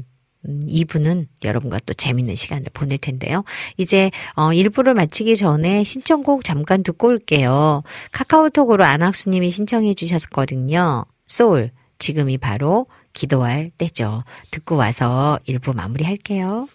[0.45, 3.43] 2부는 음, 여러분과 또 재밌는 시간을 보낼 텐데요.
[3.76, 7.84] 이제 어 1부를 마치기 전에 신청곡 잠깐 듣고 올게요.
[8.11, 11.03] 카카오톡으로 안학수님이 신청해 주셨거든요.
[11.28, 14.24] 소울 지금이 바로 기도할 때죠.
[14.51, 16.68] 듣고 와서 1부 마무리할게요.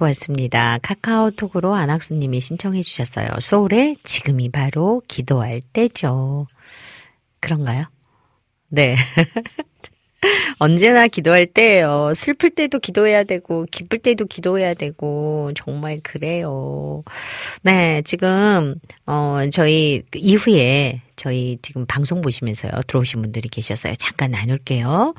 [0.00, 0.78] 듣고 왔습니다.
[0.82, 3.28] 카카오톡으로 안학수님이 신청해 주셨어요.
[3.38, 6.46] 소울의 지금이 바로 기도할 때죠.
[7.40, 7.84] 그런가요?
[8.68, 8.96] 네.
[10.60, 12.12] 언제나 기도할 때예요.
[12.14, 17.02] 슬플 때도 기도해야 되고 기쁠 때도 기도해야 되고 정말 그래요.
[17.62, 18.74] 네, 지금
[19.06, 22.72] 어 저희 이후에 저희 지금 방송 보시면서요.
[22.88, 23.94] 들어오신 분들이 계셨어요.
[23.96, 25.14] 잠깐 나눌게요.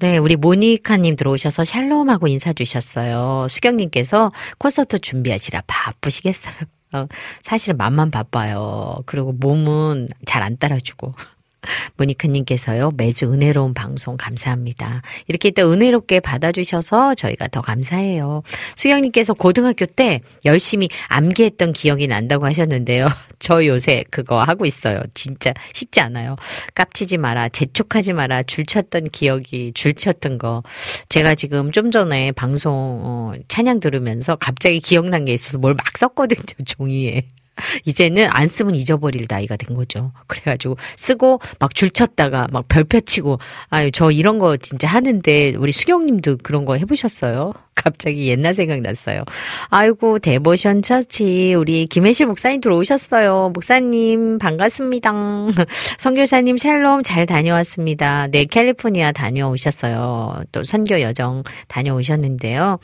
[0.00, 3.48] 네, 우리 모니카님 들어오셔서 샬롬하고 인사 주셨어요.
[3.50, 6.54] 수경님께서 콘서트 준비하시라 바쁘시겠어요.
[6.94, 7.06] 어,
[7.42, 8.98] 사실은 맘만 바빠요.
[9.06, 11.14] 그리고 몸은 잘 안 따라주고.
[11.96, 15.02] 모니카님께서요, 매주 은혜로운 방송 감사합니다.
[15.28, 18.42] 이렇게 또 은혜롭게 받아주셔서 저희가 더 감사해요.
[18.76, 23.06] 수영님께서 고등학교 때 열심히 암기했던 기억이 난다고 하셨는데요.
[23.38, 25.02] 저 요새 그거 하고 있어요.
[25.14, 26.36] 진짜 쉽지 않아요.
[26.74, 30.62] 깝치지 마라, 재촉하지 마라, 줄쳤던 기억이, 줄쳤던 거.
[31.08, 36.42] 제가 지금 좀 전에 방송, 어, 찬양 들으면서 갑자기 기억난 게 있어서 뭘 막 썼거든요,
[36.66, 37.39] 종이에.
[37.84, 40.12] 이제는 안 쓰면 잊어버릴 나이가 된 거죠.
[40.26, 43.38] 그래가지고 쓰고 막 줄쳤다가 막 별표 치고
[43.68, 47.52] 아유 저 이런 거 진짜 하는데 우리 수경님도 그런 거 해보셨어요?
[47.74, 49.24] 갑자기 옛날 생각 났어요.
[49.68, 53.50] 아이고 데보션 처치 우리 김혜실 목사님 들어오셨어요.
[53.54, 55.10] 목사님 반갑습니다.
[55.98, 58.28] 선교사님 샬롬 잘 다녀왔습니다.
[58.28, 60.42] 네 캘리포니아 다녀오셨어요.
[60.52, 62.78] 또 선교 여정 다녀오셨는데요.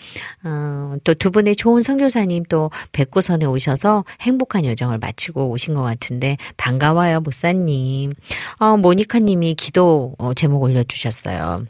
[0.45, 7.21] 어, 또두 분의 좋은 선교사님 또 백고선에 오셔서 행복한 여정을 마치고 오신 것 같은데 반가워요
[7.21, 8.15] 목사님.
[8.59, 11.67] 어, 모니카님이 기도 어, 제목 올려주셨어요.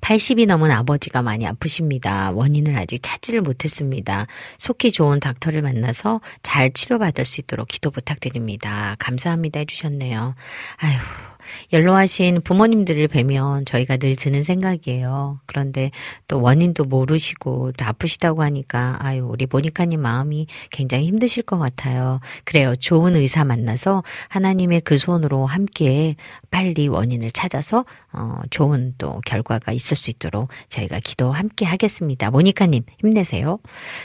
[0.00, 2.30] 80이 넘은 아버지가 많이 아프십니다.
[2.30, 4.26] 원인을 아직 찾지를 못했습니다.
[4.58, 8.96] 속히 좋은 닥터를 만나서 잘 치료받을 수 있도록 기도 부탁드립니다.
[8.98, 10.34] 감사합니다 해주셨네요.
[10.78, 11.33] 아휴.
[11.72, 15.40] 연로하신 부모님들을 뵈면 저희가 늘 드는 생각이에요.
[15.46, 15.90] 그런데
[16.28, 22.20] 또 원인도 모르시고 또 아프시다고 하니까 아유 우리 모니카님 마음이 굉장히 힘드실 것 같아요.
[22.44, 22.76] 그래요.
[22.76, 26.16] 좋은 의사 만나서 하나님의 그 손으로 함께
[26.50, 27.84] 빨리 원인을 찾아서
[28.16, 32.30] 어, 좋은 또 결과가 있을 수 있도록 저희가 기도 함께 하겠습니다.
[32.30, 33.58] 모니카님 힘내세요.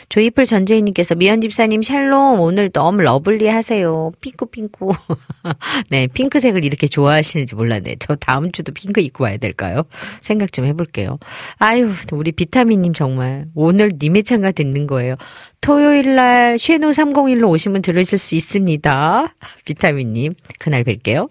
[0.09, 4.11] 조이풀 전재희님께서 미연 집사님 샬롬 오늘 너무 lovely 하세요.
[4.19, 4.87] 핑크핑크.
[5.89, 7.97] 네 핑크색을 이렇게 좋아하시는지 몰랐네.
[7.99, 9.83] 저 다음 주도 핑크 입고 와야 될까요?
[10.19, 11.19] 생각 좀 해볼게요.
[11.57, 15.15] 아유 우리 비타민님 정말 오늘 님의 창가 듣는 거예요.
[15.61, 19.33] 토요일 날 쉐노 301로 오시면 들으실 수 있습니다.
[19.65, 21.29] 비타민님 그날 뵐게요.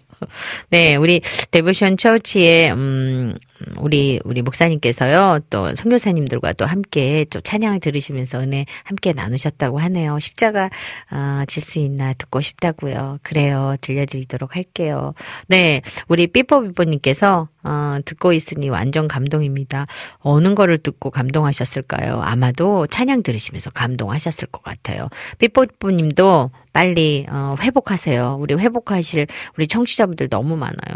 [0.69, 3.35] 네, 우리 데보션 처치의 음
[3.77, 10.19] 우리 우리 목사님께서요 또 선교사님들과 또 함께 또 찬양을 들으시면서 은혜 함께 나누셨다고 하네요.
[10.19, 10.69] 십자가
[11.09, 13.19] 아, 질수 있나 듣고 싶다고요.
[13.21, 15.13] 그래요, 들려드리도록 할게요.
[15.47, 19.87] 네, 우리 삐뽀삐뽀님께서 어, 듣고 있으니 완전 감동입니다.
[20.19, 22.21] 어느 거를 듣고 감동하셨을까요?
[22.21, 25.09] 아마도 찬양 들으시면서 감동하셨을 것 같아요.
[25.39, 28.37] 삐뽀삐뽀님도 빨리 어, 회복하세요.
[28.39, 30.95] 우리 회복하실 우리 청취자분들 너무 많아요.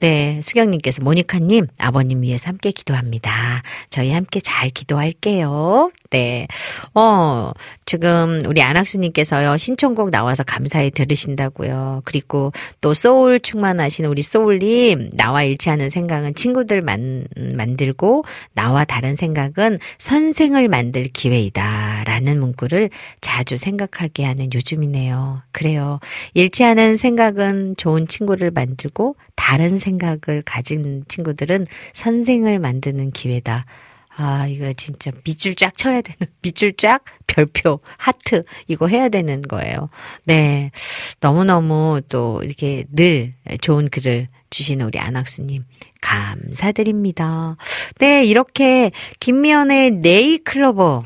[0.00, 3.62] 네, 수경님께서 모니카님 아버님 위해서 함께 기도합니다.
[3.88, 5.90] 저희 함께 잘 기도할게요.
[6.12, 6.46] 네,
[6.94, 7.52] 어
[7.86, 12.02] 지금 우리 안학수님께서요 신청곡 나와서 감사히 들으신다고요.
[12.04, 12.52] 그리고
[12.82, 20.68] 또 소울 충만하신 우리 소울님 나와 일치하는 생각은 친구들 만, 만들고 나와 다른 생각은 선생을
[20.68, 22.90] 만들 기회이다 라는 문구를
[23.22, 25.40] 자주 생각하게 하는 요즘이네요.
[25.50, 25.98] 그래요.
[26.34, 33.64] 일치하는 생각은 좋은 친구를 만들고 다른 생각을 가진 친구들은 선생을 만드는 기회다.
[34.16, 39.88] 아, 이거 진짜 밑줄 쫙 쳐야 되는, 밑줄 쫙, 별표, 하트, 이거 해야 되는 거예요.
[40.24, 40.70] 네.
[41.20, 45.64] 너무너무 또 이렇게 늘 좋은 글을 주시는 우리 안학수님,
[46.00, 47.56] 감사드립니다.
[47.98, 48.90] 네, 이렇게
[49.20, 51.04] 김미연의 네이클로버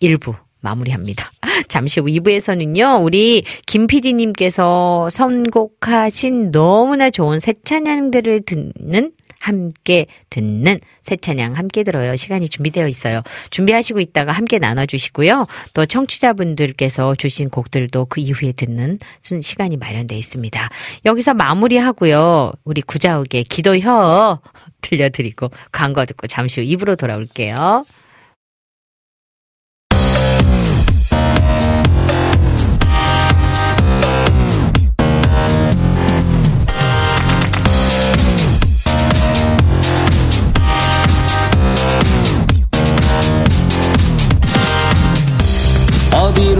[0.00, 1.30] 일부 마무리합니다.
[1.68, 9.12] 잠시 후 2부에서는요, 우리 김 PD님께서 선곡하신 너무나 좋은 새 찬양들을 듣는
[9.42, 12.14] 함께 듣는 새 찬양 함께 들어요.
[12.14, 13.22] 시간이 준비되어 있어요.
[13.50, 15.46] 준비하시고 있다가 함께 나눠주시고요.
[15.74, 20.70] 또 청취자분들께서 주신 곡들도 그 이후에 듣는 시간이 마련되어 있습니다.
[21.04, 22.52] 여기서 마무리하고요.
[22.64, 24.40] 우리 구자욱의 기도혀
[24.80, 27.84] 들려드리고 광고 듣고 잠시 후 입으로 돌아올게요.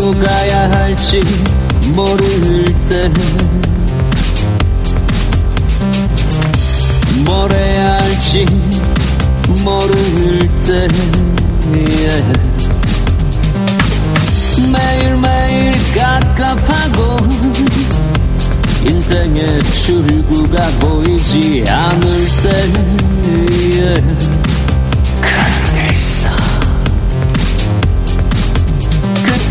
[0.02, 1.20] 어디로 가야 할지
[1.94, 3.08] 모를 때.
[7.24, 8.44] 뭘 해야 할지
[9.62, 10.88] 모를 때.
[11.70, 12.22] yeah.
[14.72, 17.16] 매일매일 깝깝하고
[18.88, 24.02] 인생의 출구가 보이지 않을 때에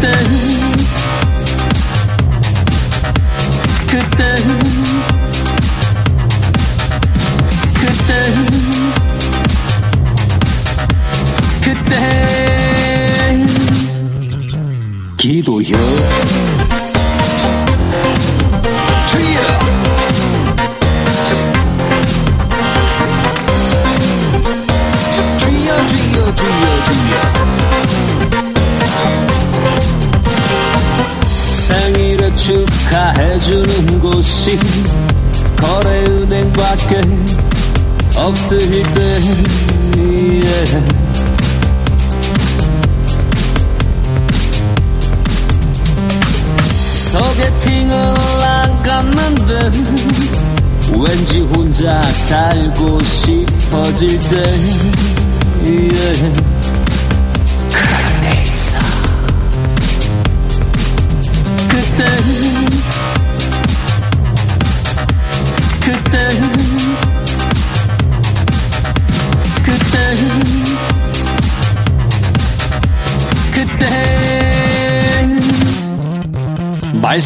[0.01, 0.17] 그때
[3.87, 4.35] 그때
[7.75, 8.11] 그때
[11.61, 11.93] 그때
[15.17, 15.77] 기도요.
[19.07, 19.41] 주여
[34.41, 34.57] 곳이
[35.55, 37.01] 거래은행밖에
[38.15, 39.19] 없을 때
[39.97, 40.65] 예.
[47.11, 49.71] 소개팅을 안 갔는데
[50.97, 54.43] 왠지 혼자 살고 싶어질 때
[55.65, 55.89] 예.
[57.69, 58.79] 그럴 때 있어
[61.67, 62.40] 그때
[77.11, 77.21] 말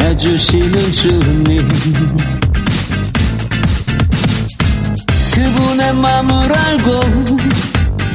[0.00, 1.68] 해 주시는 주님
[5.34, 7.00] 그분의 마음을 알고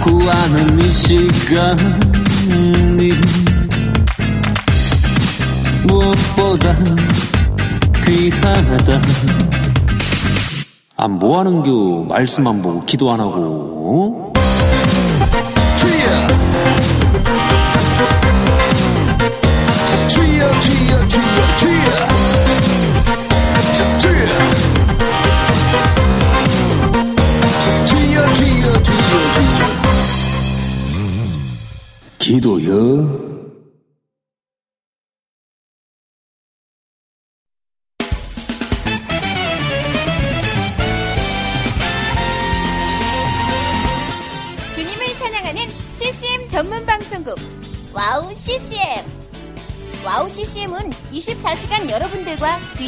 [0.02, 1.78] 구하는 이 시간이
[5.88, 6.76] 무엇보다
[8.06, 9.02] 귀하다
[11.00, 12.06] 아, 뭐 하는 겨?
[12.10, 14.27] 말씀 안 보고 기도 안 하고, 어?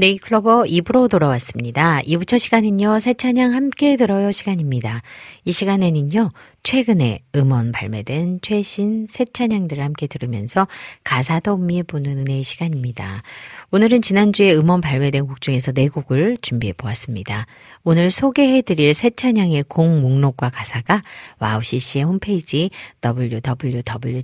[0.00, 2.00] 네잎클로버 2부로 돌아왔습니다.
[2.00, 5.02] 2부 첫 시간은요, 새 찬양 함께 들어요 시간입니다.
[5.44, 6.30] 이 시간에는요,
[6.62, 10.68] 최근에 음원 발매된 최신 새 찬양들을 함께 들으면서
[11.04, 13.22] 가사도 음미해 보는 은혜의 시간입니다.
[13.70, 17.46] 오늘은 지난주에 음원 발매된 곡 중에서 네 곡을 준비해 보았습니다.
[17.82, 21.02] 오늘 소개해 드릴 새 찬양의 곡 목록과 가사가
[21.38, 22.70] 와우 CCM 홈페이지
[23.04, 24.22] www.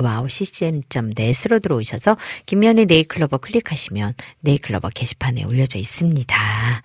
[0.00, 2.16] wowccm.net으로 들어오셔서
[2.46, 6.82] 김면의 네이클로버 클릭하시면 네이클로버 게시판에 올려져 있습니다.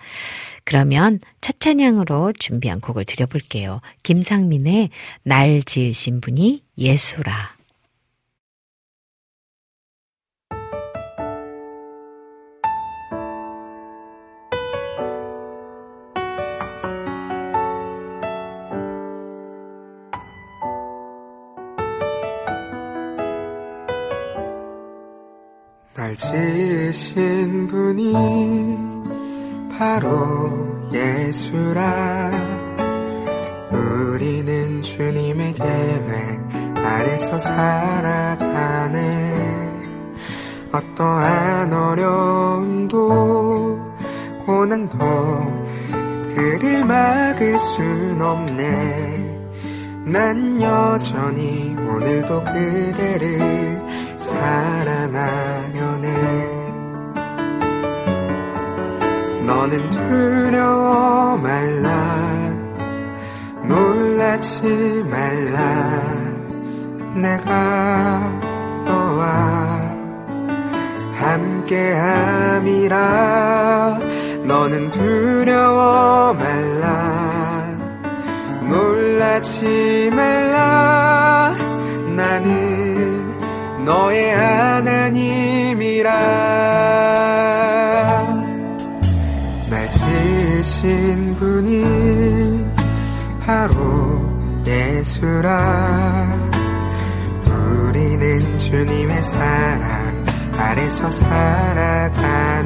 [0.65, 3.81] 그러면 첫 찬양으로 준비한 곡을 드려볼게요.
[4.03, 4.89] 김상민의
[5.23, 7.55] 날 지으신 분이 예수라.
[25.93, 28.84] 날 지으신 분이
[29.77, 32.31] 바로 예수라.
[33.71, 36.39] 우리는 주님의 계획
[36.77, 38.95] 아래서 살아가네.
[40.71, 42.95] 어떠한 어려움도
[44.45, 44.97] 고난도
[46.35, 49.25] 그를 막을 순 없네.
[50.05, 53.81] 난 여전히 오늘도 그대를
[54.17, 55.75] 사랑하려네
[59.45, 61.91] 너는 두려워 말라.
[63.67, 66.01] 놀라지 말라.
[67.15, 68.19] 내가
[68.85, 69.95] 너와
[71.13, 72.95] 함께함이라.
[74.43, 77.63] 너는 두려워 말라.
[78.67, 81.53] 놀라지 말라.
[82.15, 86.11] 나는 너의 하나님이라
[95.45, 96.25] 예수라.
[97.45, 100.25] 우리는 주님의 사랑
[100.57, 102.65] 아래서 살아가는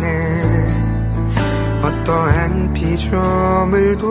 [1.84, 4.10] 어떠한 피조물도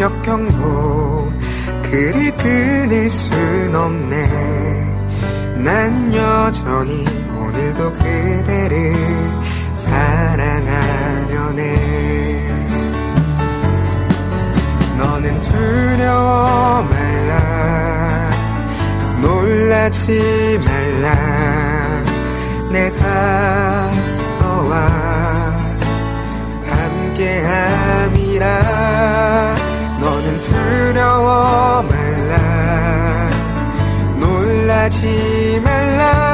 [0.00, 1.32] 역경도
[1.82, 4.28] 그를 끊을 순 없네.
[5.56, 7.04] 난 여전히
[7.38, 8.94] 오늘도 그대를
[9.74, 11.14] 사랑하려네.
[14.98, 16.93] 너는 말라
[19.74, 22.04] 놀라지 말라.
[22.70, 23.90] 내가
[24.40, 24.86] 너와
[26.64, 28.46] 함께함이라.
[30.00, 33.30] 너는 두려워 말라.
[34.20, 36.33] 놀라지 말라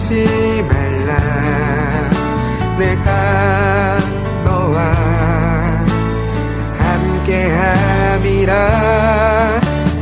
[0.00, 1.12] 놀라지 말라.
[2.78, 3.98] 내가
[4.44, 4.80] 너와
[6.78, 8.54] 함께함이라.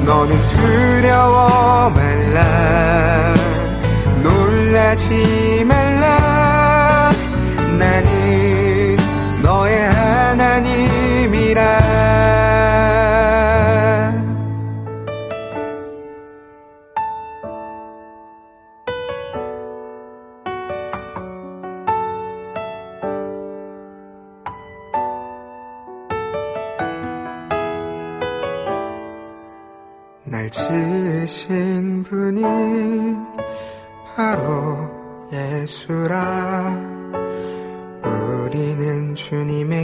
[0.05, 3.35] 너는 두려워 말라.
[4.23, 5.38] 놀라지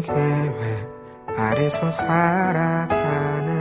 [0.04, 0.88] 계획
[1.36, 3.52] 아래서 살아가네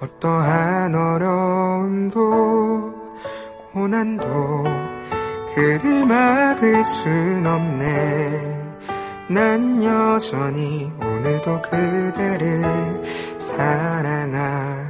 [0.00, 2.16] 어떠한 어려움도
[3.72, 4.64] 고난도
[5.54, 8.56] 그를 막을 순 없네.
[9.28, 12.62] 난 여전히 오늘도 그대를
[13.38, 14.86] 사랑하려네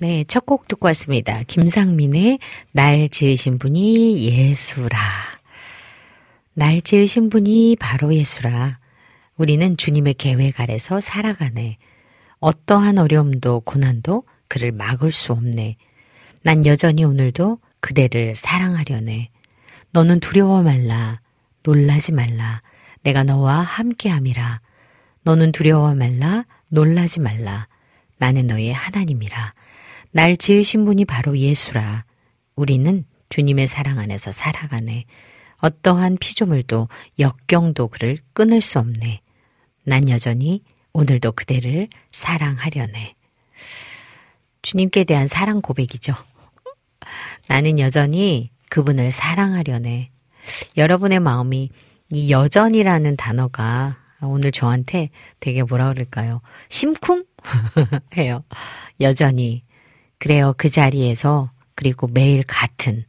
[0.00, 1.42] 네, 첫 곡 듣고 왔습니다.
[1.42, 2.38] 김상민의
[2.72, 4.98] 날 지으신 분이 예수라.
[6.54, 8.78] 날 지으신 분이 바로 예수라.
[9.36, 11.78] 우리는 주님의 계획 아래서 살아가네.
[12.40, 15.76] 어떠한 어려움도 고난도 그를 막을 수 없네.
[16.42, 19.30] 난 여전히 오늘도 그대를 사랑하려네.
[19.90, 21.20] 너는 두려워 말라.
[21.64, 22.62] 놀라지 말라.
[23.02, 24.60] 내가 너와 함께함이라.
[25.22, 26.44] 너는 두려워 말라.
[26.68, 27.66] 놀라지 말라.
[28.18, 29.54] 나는 너의 하나님이라.
[30.10, 32.04] 날 지으신 분이 바로 예수라.
[32.56, 35.04] 우리는 주님의 사랑 안에서 살아가네.
[35.58, 39.20] 어떠한 피조물도 역경도 그를 끊을 수 없네.
[39.84, 40.62] 난 여전히
[40.92, 43.14] 오늘도 그대를 사랑하려네.
[44.62, 46.14] 주님께 대한 사랑 고백이죠.
[47.48, 50.10] 나는 여전히 그분을 사랑하려네.
[50.76, 51.70] 여러분의 마음이
[52.12, 55.10] 이 여전이라는 단어가 오늘 저한테
[55.40, 56.40] 되게 뭐라 그럴까요?
[56.68, 57.24] 심쿵?
[58.16, 58.44] 해요.
[59.00, 59.62] 여전히.
[60.18, 60.54] 그래요.
[60.56, 63.04] 그 자리에서 그리고 매일 같은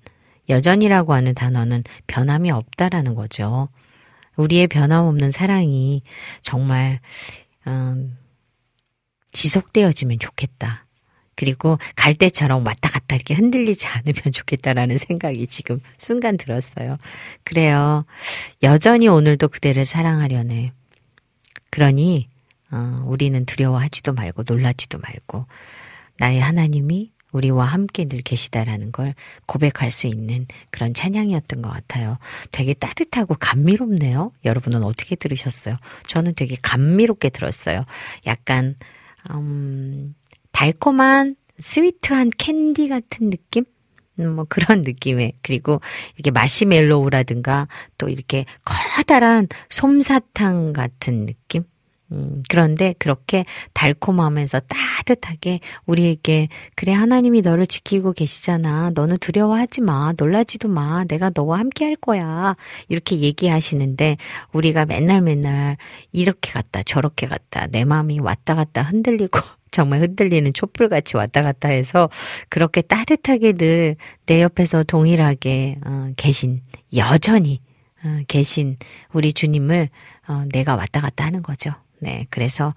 [0.48, 3.69] 여전이라고 하는 단어는 변함이 없다라는 거죠.
[4.36, 6.02] 우리의 변함없는 사랑이
[6.41, 6.99] 정말
[7.68, 8.18] 음,
[9.31, 10.86] 지속되어지면 좋겠다.
[11.36, 16.98] 그리고 갈 때처럼 왔다 갔다 이렇게 흔들리지 않으면 좋겠다라는 생각이 지금 순간 들었어요.
[17.44, 18.06] 그래요.
[18.61, 20.73] 여전히 오늘도 그대를 사랑하려네.
[21.69, 22.27] 그러니
[22.72, 25.45] 어, 우리는 두려워하지도 말고 놀라지도 말고
[26.20, 29.14] 나의 하나님이 우리와 함께 늘 계시다라는 걸
[29.46, 32.18] 고백할 수 있는 그런 찬양이었던 것 같아요.
[32.52, 34.32] 되게 따뜻하고 감미롭네요.
[34.46, 35.78] 여러분은 어떻게 들으셨어요?
[36.08, 37.86] 저는 되게 감미롭게 들었어요.
[38.26, 38.76] 약간,
[39.32, 40.16] 음,
[40.52, 43.66] 달콤한 스위트한 캔디 같은 느낌?
[44.20, 45.82] 음, 뭐 그런 느낌의 그리고
[46.16, 47.68] 이렇게 마시멜로우라든가
[47.98, 51.64] 또 이렇게 커다란 솜사탕 같은 느낌
[52.11, 58.91] 음, 그런데 그렇게 달콤하면서 따뜻하게 우리에게 그래 하나님이 너를 지키고 계시잖아.
[58.95, 60.14] 너는 두려워하지 마.
[60.18, 61.03] 놀라지도 마.
[61.06, 62.56] 내가 너와 함께 할 거야.
[62.88, 64.18] 이렇게 얘기하시는데
[64.53, 65.77] 우리가 맨날 맨날
[66.11, 69.40] 이렇게 갔다 저렇게 갔다 내 마음이 왔다 갔다 흔들리고
[69.72, 72.10] 정말 흔들리는 촛불같이 왔다 갔다 해서
[72.49, 73.95] 그렇게 따뜻하게 늘
[74.26, 76.61] 내 옆에서 동일하게 어, 계신
[76.95, 77.61] 여전히
[78.03, 78.77] 어, 계신
[79.11, 79.90] 우리 주님을
[80.27, 81.72] 어, 내가 왔다 갔다 하는 거죠.
[82.00, 82.74] 네, 그래서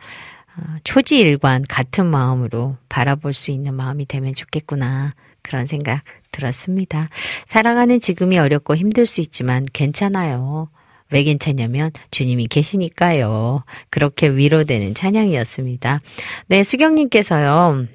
[0.56, 5.14] 어, 초지일관 같은 마음으로 바라볼 수 있는 마음이 되면 좋겠구나.
[5.42, 7.08] 그런 생각 들었습니다.
[7.46, 10.68] 살아가는 지금이 어렵고 힘들 수 있지만 괜찮아요.
[11.10, 13.64] 왜 괜찮냐면 주님이 계시니까요.
[13.90, 16.00] 그렇게 위로되는 찬양이었습니다.
[16.46, 17.86] 네, 수경님께서요.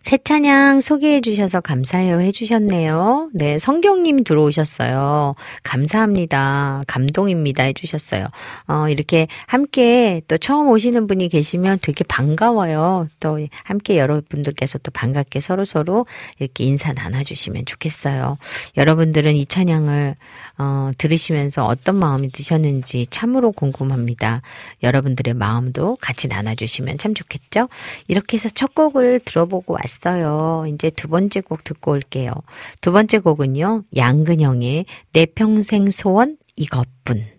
[0.00, 3.30] 새 찬양 소개해 주셔서 감사해요 해 주셨네요.
[3.32, 5.34] 네, 성경님 들어오셨어요.
[5.62, 6.82] 감사합니다.
[6.86, 8.26] 감동입니다 해 주셨어요.
[8.66, 13.08] 어, 이렇게 함께 또 처음 오시는 분이 계시면 되게 반가워요.
[13.20, 16.06] 또 함께 여러분들께서 또 반갑게 서로서로
[16.38, 18.38] 이렇게 인사 나눠 주시면 좋겠어요.
[18.76, 20.16] 여러분들은 이 찬양을
[20.58, 24.42] 어, 들으시면서 어떤 마음이 드셨는지 참으로 궁금합니다.
[24.82, 27.68] 여러분들의 마음도 같이 나눠주시면 참 좋겠죠?
[28.08, 30.66] 이렇게 해서 첫 곡을 들어보고 왔어요.
[30.72, 32.32] 이제 두 번째 곡 듣고 올게요.
[32.80, 37.31] 두 번째 곡은요, 양근영의 내 평생 소원 이것뿐.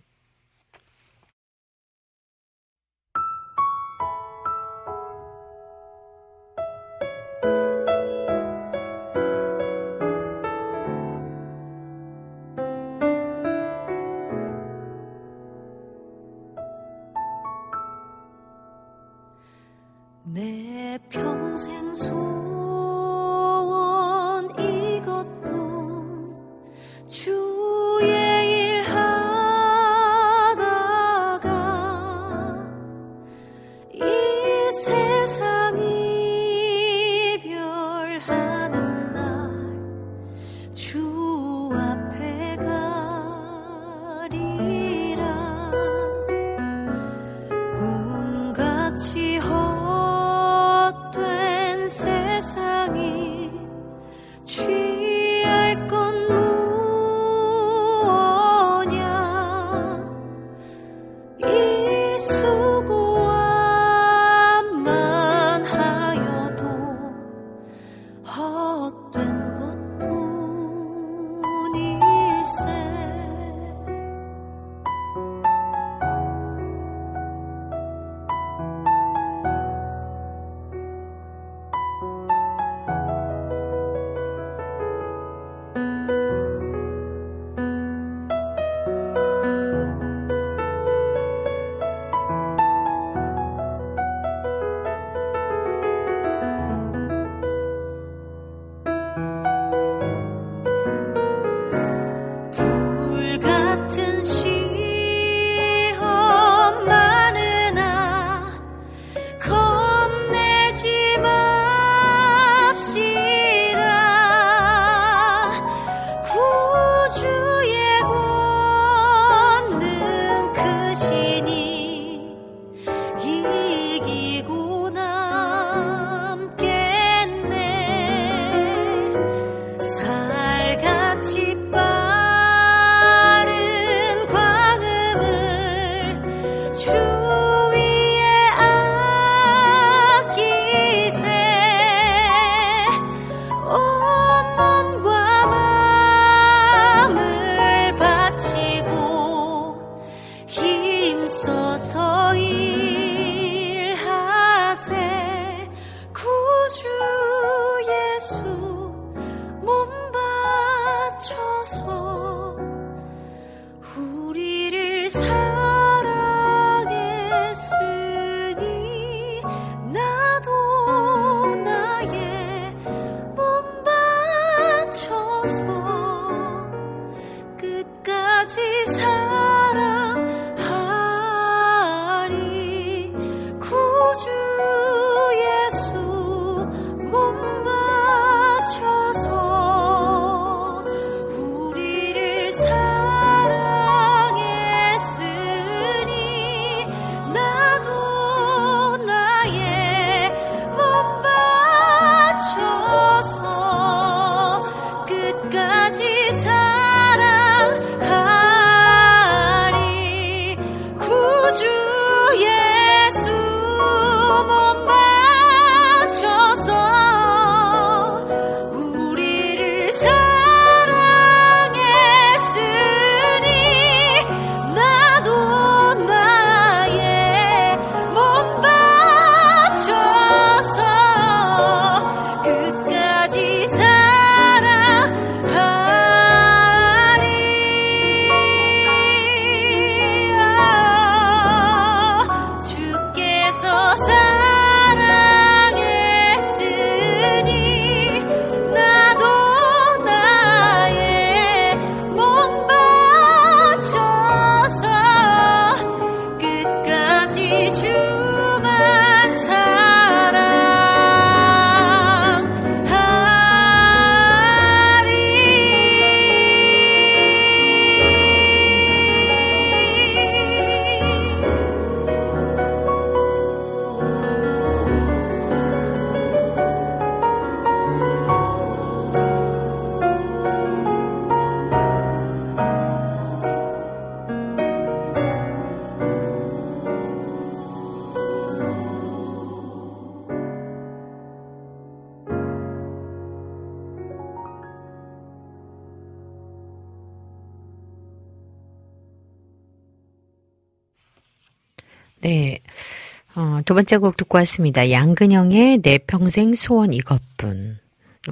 [303.74, 304.92] 두 번째 곡 듣고 왔습니다.
[304.92, 307.80] 양근영의 내 평생 소원 이것뿐.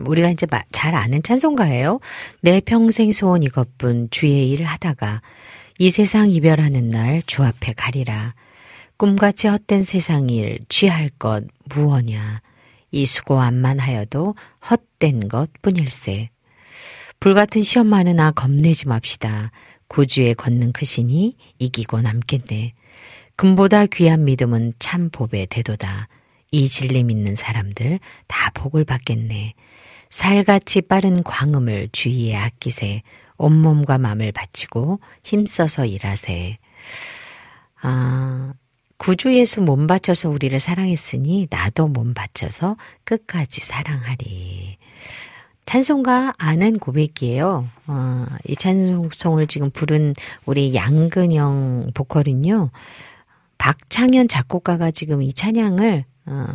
[0.06, 2.00] 우리가 이제 마- 잘 아는 찬송가예요.
[2.42, 5.24] 내 평생 소원 이것뿐 주의 일을 하다가
[5.80, 8.36] 이 세상 이별하는 날 주 앞에 가리라.
[8.98, 11.44] 꿈같이 헛된 세상 일 취할 것
[11.74, 12.42] 무엇냐.
[12.92, 14.36] 이 수고함만 하여도
[14.70, 16.30] 헛된 것 뿐일세.
[17.20, 19.50] 불같은 시험 많으나 겁내지 맙시다.
[19.88, 22.74] 구주의 권능 크시니 이기고 남겠네.
[23.42, 26.10] 금보다 귀한 믿음은 참 복의 대도다.
[26.52, 29.56] 이 진리 믿는 사람들 다 복을 받겠네.
[30.12, 33.02] 살같이 빠른 광음을 주위에 아끼세.
[33.38, 36.60] 온몸과 마음을 바치고 힘써서 일하세.
[37.82, 38.54] 아,
[38.98, 44.78] 구주 예수 몸 바쳐서 우리를 사랑했으니 나도 몸 바쳐서 끝까지 사랑하리.
[45.66, 47.68] 찬송가 아는 고백이에요.
[47.88, 50.14] 어, 이 찬송을 지금 부른
[50.46, 52.70] 우리 양근영 보컬은요.
[53.62, 56.46] 박창현 작곡가가 지금 이 찬양을 어,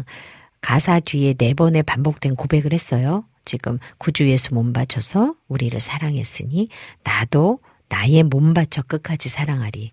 [0.61, 3.25] 가사 뒤에 네 번의 반복된 고백을 했어요.
[3.45, 6.69] 지금 구주 예수 몸 바쳐서 우리를 사랑했으니
[7.05, 9.93] 나도 나의 몸 바쳐 끝까지 사랑하리.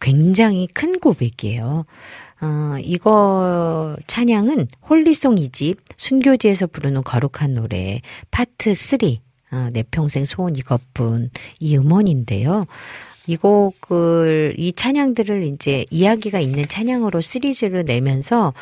[0.00, 1.84] 굉장히 큰 고백이에요.
[2.40, 8.00] 어, 이거 찬양은 홀리송 2집 순교지에서 부르는 거룩한 노래
[8.30, 9.00] 파트 3
[9.52, 11.28] 어, 내 평생 소원 이것뿐
[11.60, 12.64] 이 음원인데요.
[13.26, 18.52] 이 곡을 이 찬양들을 이제 이야기가 있는 찬양으로 시리즈를 내면서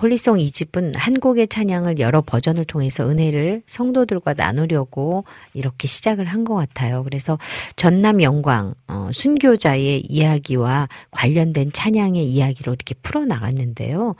[0.00, 5.24] 홀리송 2집은 한 곡의 찬양을 여러 버전을 통해서 은혜를 성도들과 나누려고
[5.54, 7.02] 이렇게 시작을 한 것 같아요.
[7.02, 7.38] 그래서
[7.76, 14.14] 전남 영광 어, 순교자의 이야기와 관련된 찬양의 이야기로 이렇게 풀어 나갔는데요.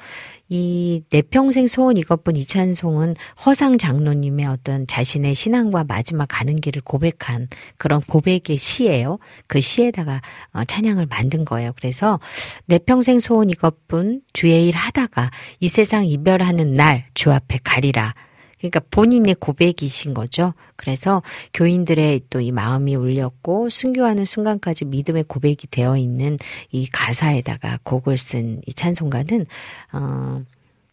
[0.48, 3.14] 이 내 평생 소원 이것뿐 이 찬송은
[3.44, 7.48] 허상 장로님의 어떤 자신의 신앙과 마지막 가는 길을 고백한
[7.78, 9.18] 그런 고백의 시예요.
[9.47, 11.73] 그 시에다가 어, 찬양을 만든 거예요.
[11.77, 12.20] 그래서
[12.66, 18.14] 내 평생 소원 이것뿐 주의 일 하다가 이 세상 이별하는 날 주 앞에 가리라.
[18.58, 20.54] 그러니까 본인의 고백이신 거죠.
[20.76, 21.22] 그래서
[21.54, 26.36] 교인들의 또 이 마음이 울렸고 순교하는 순간까지 믿음의 고백이 되어 있는
[26.70, 29.46] 이 가사에다가 곡을 쓴 이 찬송가는
[29.92, 30.42] 어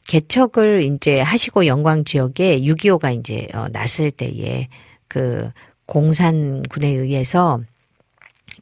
[0.07, 4.67] 개척을 이제 하시고 영광 지역에 6.25가 이제 어, 났을 때에
[5.07, 5.49] 그
[5.85, 7.61] 공산군에 의해서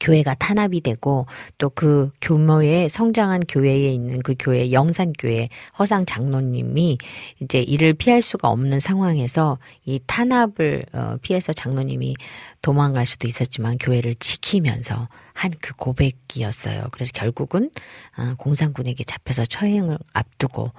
[0.02, 5.48] 교회가 탄압이 되고 또그 규모의 성장한 교회에 있는 그 교회 영산교회
[5.80, 6.98] 허상 장로님이
[7.40, 12.16] 이제 이를 피할 수가 없는 상황에서 이 탄압을 어, 피해서 장로님이
[12.62, 16.88] 도망갈 수도 있었지만 교회를 지키면서 한 그 고백이었어요.
[16.92, 17.72] 그래서 결국은
[18.18, 20.72] 어, 공산군에게 잡혀서 처형을 앞두고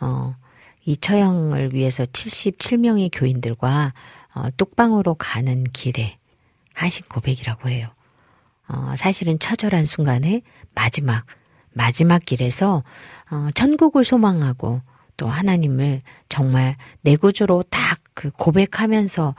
[0.00, 0.34] 어,
[0.84, 3.94] 이 처형을 위해서 77명의 교인들과
[4.34, 6.18] 어, 뚝방으로 가는 길에
[6.74, 7.95] 하신 고백이라고 해요.
[8.68, 10.42] 어, 사실은 처절한 순간에
[10.74, 11.24] 마지막,
[11.72, 12.82] 마지막 길에서,
[13.30, 14.80] 어, 천국을 소망하고
[15.16, 19.34] 또 하나님을 정말 내 구주로 딱 그 고백하면서,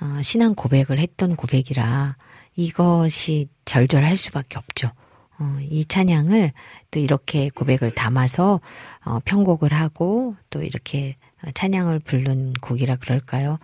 [0.00, 2.16] 어, 신앙 고백을 했던 고백이라
[2.56, 4.90] 이것이 절절할 수밖에 없죠.
[5.38, 6.52] 어, 이 찬양을
[6.90, 8.60] 또 이렇게 고백을 담아서,
[9.04, 11.16] 어, 편곡을 하고 또 이렇게
[11.52, 13.58] 찬양을 부른 곡이라 그럴까요?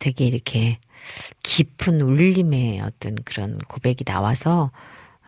[0.00, 0.78] 되게 이렇게
[1.42, 4.70] 깊은 울림의 어떤 그런 고백이 나와서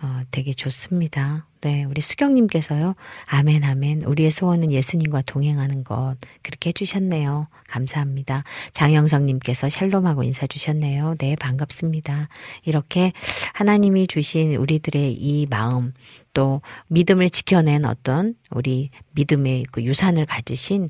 [0.03, 1.47] 어, 되게 좋습니다.
[1.61, 2.97] 네, 우리 수경님께서요.
[3.27, 4.03] 아멘, 아멘.
[4.03, 6.16] 우리의 소원은 예수님과 동행하는 것.
[6.43, 7.47] 그렇게 해주셨네요.
[7.69, 8.43] 감사합니다.
[8.73, 11.15] 장영성님께서 샬롬하고 인사 주셨네요.
[11.19, 12.28] 네, 반갑습니다.
[12.65, 13.12] 이렇게
[13.55, 15.93] 하나님이 주신 우리들의 이 마음,
[16.35, 20.89] 또 믿음을 지켜낸 어떤 우리 믿음의 그 유산을 가지신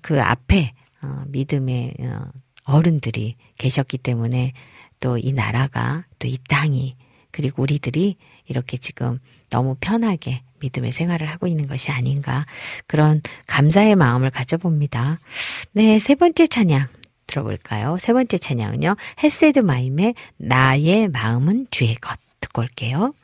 [0.00, 2.24] 그 앞에 어, 믿음의 어,
[2.64, 4.52] 어른들이 계셨기 때문에
[5.00, 6.96] 또 이 나라가 또 이 땅이
[7.30, 8.16] 그리고 우리들이
[8.46, 9.18] 이렇게 지금
[9.50, 12.46] 너무 편하게 믿음의 생활을 하고 있는 것이 아닌가
[12.86, 15.18] 그런 감사의 마음을 가져봅니다.
[15.72, 16.88] 네, 세 번째 찬양
[17.26, 17.98] 들어볼까요?
[17.98, 18.96] 세 번째 찬양은요.
[19.22, 23.14] 헤세드 마임의 나의 마음은 주의 것 듣고 올게요.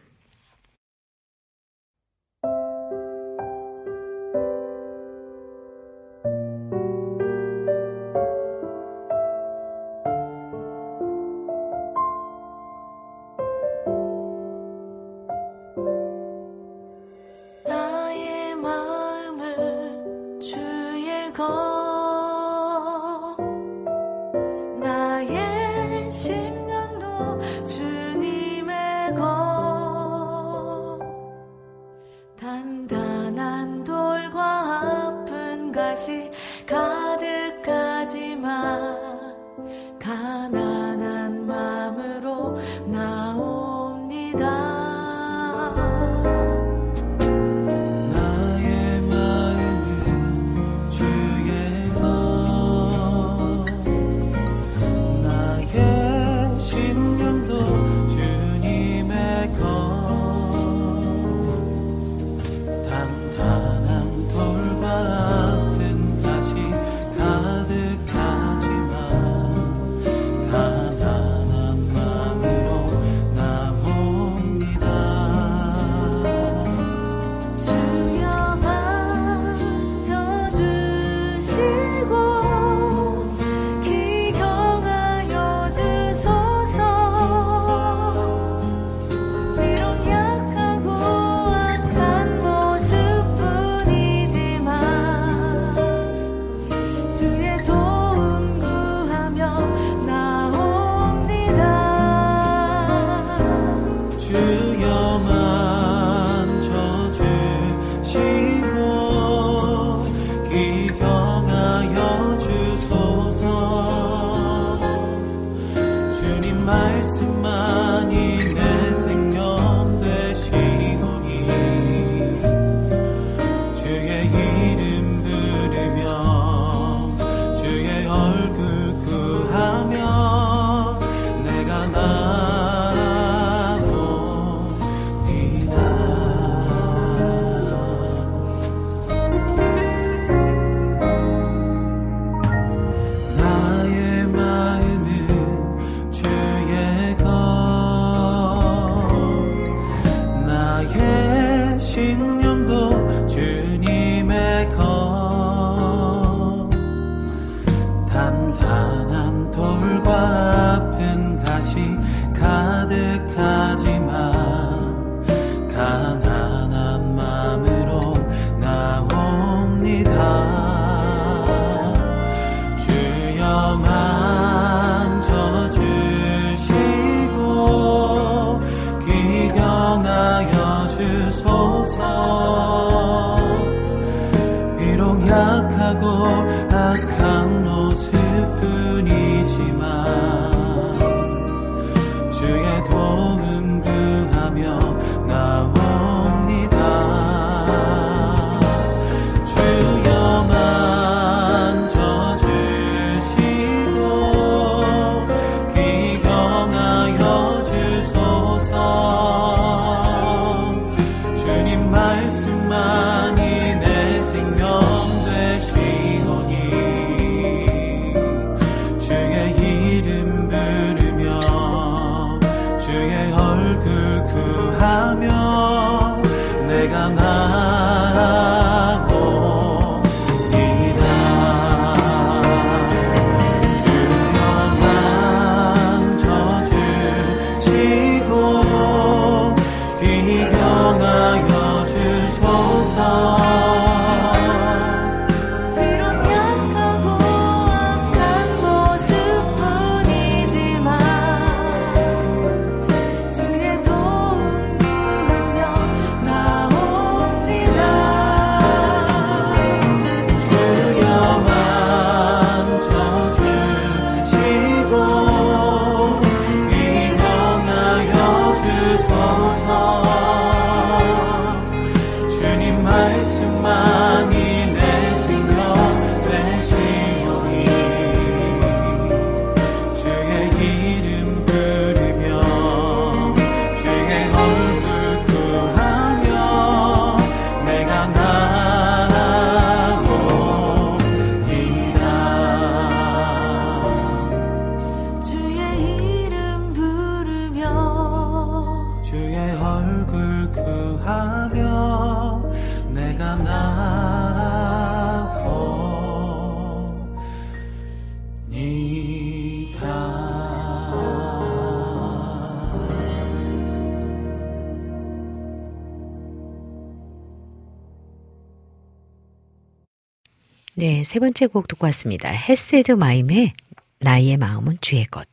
[321.20, 322.30] 세 번째 곡 듣고 왔습니다.
[322.30, 323.52] 헤세드 마임의
[323.98, 325.28] 나의 마음은 주의 것.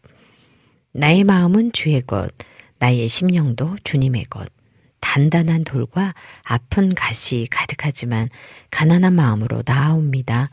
[0.91, 2.29] 나의 마음은 주의 것.
[2.79, 4.51] 나의 심령도 주님의 것.
[4.99, 8.27] 단단한 돌과 아픈 가시 가득하지만
[8.69, 10.49] 가난한 마음으로 나아옵니다.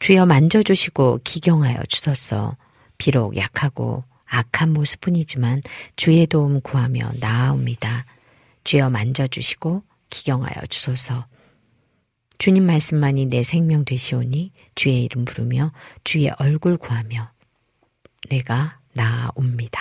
[0.00, 2.58] 주여 만져주시고 기경하여 주소서.
[2.98, 5.62] 비록 약하고 악한 모습뿐이지만
[5.96, 8.04] 주의 도움 구하며 나아옵니다.
[8.64, 11.24] 주여 만져주시고 기경하여 주소서.
[12.42, 15.70] 주님 말씀만이 내 생명 되시오니 주의 이름 부르며
[16.02, 17.30] 주의 얼굴 구하며
[18.28, 19.80] 내가 나옵니다.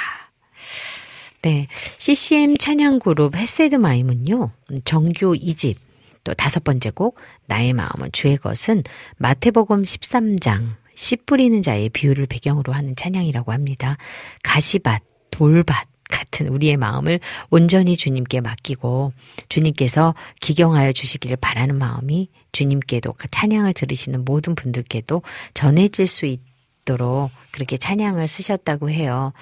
[1.41, 1.65] 네.
[1.97, 4.51] CCM 찬양 그룹 헤세드 마임은요,
[4.85, 5.75] 정규 2집,
[6.23, 7.17] 또 다섯 번째 곡,
[7.47, 8.83] 나의 마음은 주의 것은
[9.17, 13.97] 마태복음 13장, 씨 뿌리는 자의 비유를 배경으로 하는 찬양이라고 합니다.
[14.43, 15.01] 가시밭,
[15.31, 17.19] 돌밭, 같은 우리의 마음을
[17.49, 19.13] 온전히 주님께 맡기고
[19.49, 25.21] 주님께서 기경하여 주시기를 바라는 마음이 주님께도 그 찬양을 들으시는 모든 분들께도
[25.53, 29.33] 전해질 수 있도록 그렇게 찬양을 쓰셨다고 해요.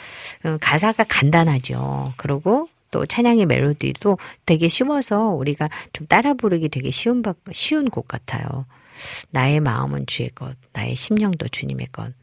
[0.45, 2.14] 음, 가사가 간단하죠.
[2.18, 8.07] 그리고 또 찬양의 멜로디도 되게 쉬워서 우리가 좀 따라 부르기 되게 쉬운, 바- 쉬운 곡
[8.07, 8.65] 같아요.
[9.30, 12.14] 나의 마음은 주의 것, 나의 심령도 주님의 것.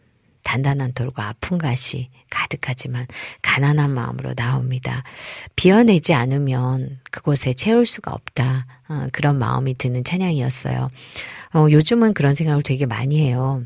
[0.47, 3.09] 단단한 돌과 아픈 가시 가득하지만
[3.43, 5.02] 가난한 마음으로 나옵니다.
[5.56, 8.66] 비워내지 않으면 그곳에 채울 수가 없다.
[8.89, 10.90] 어, 그런 마음이 드는 찬양이었어요.
[11.55, 13.64] 어, 요즘은 그런 생각을 되게 많이 해요.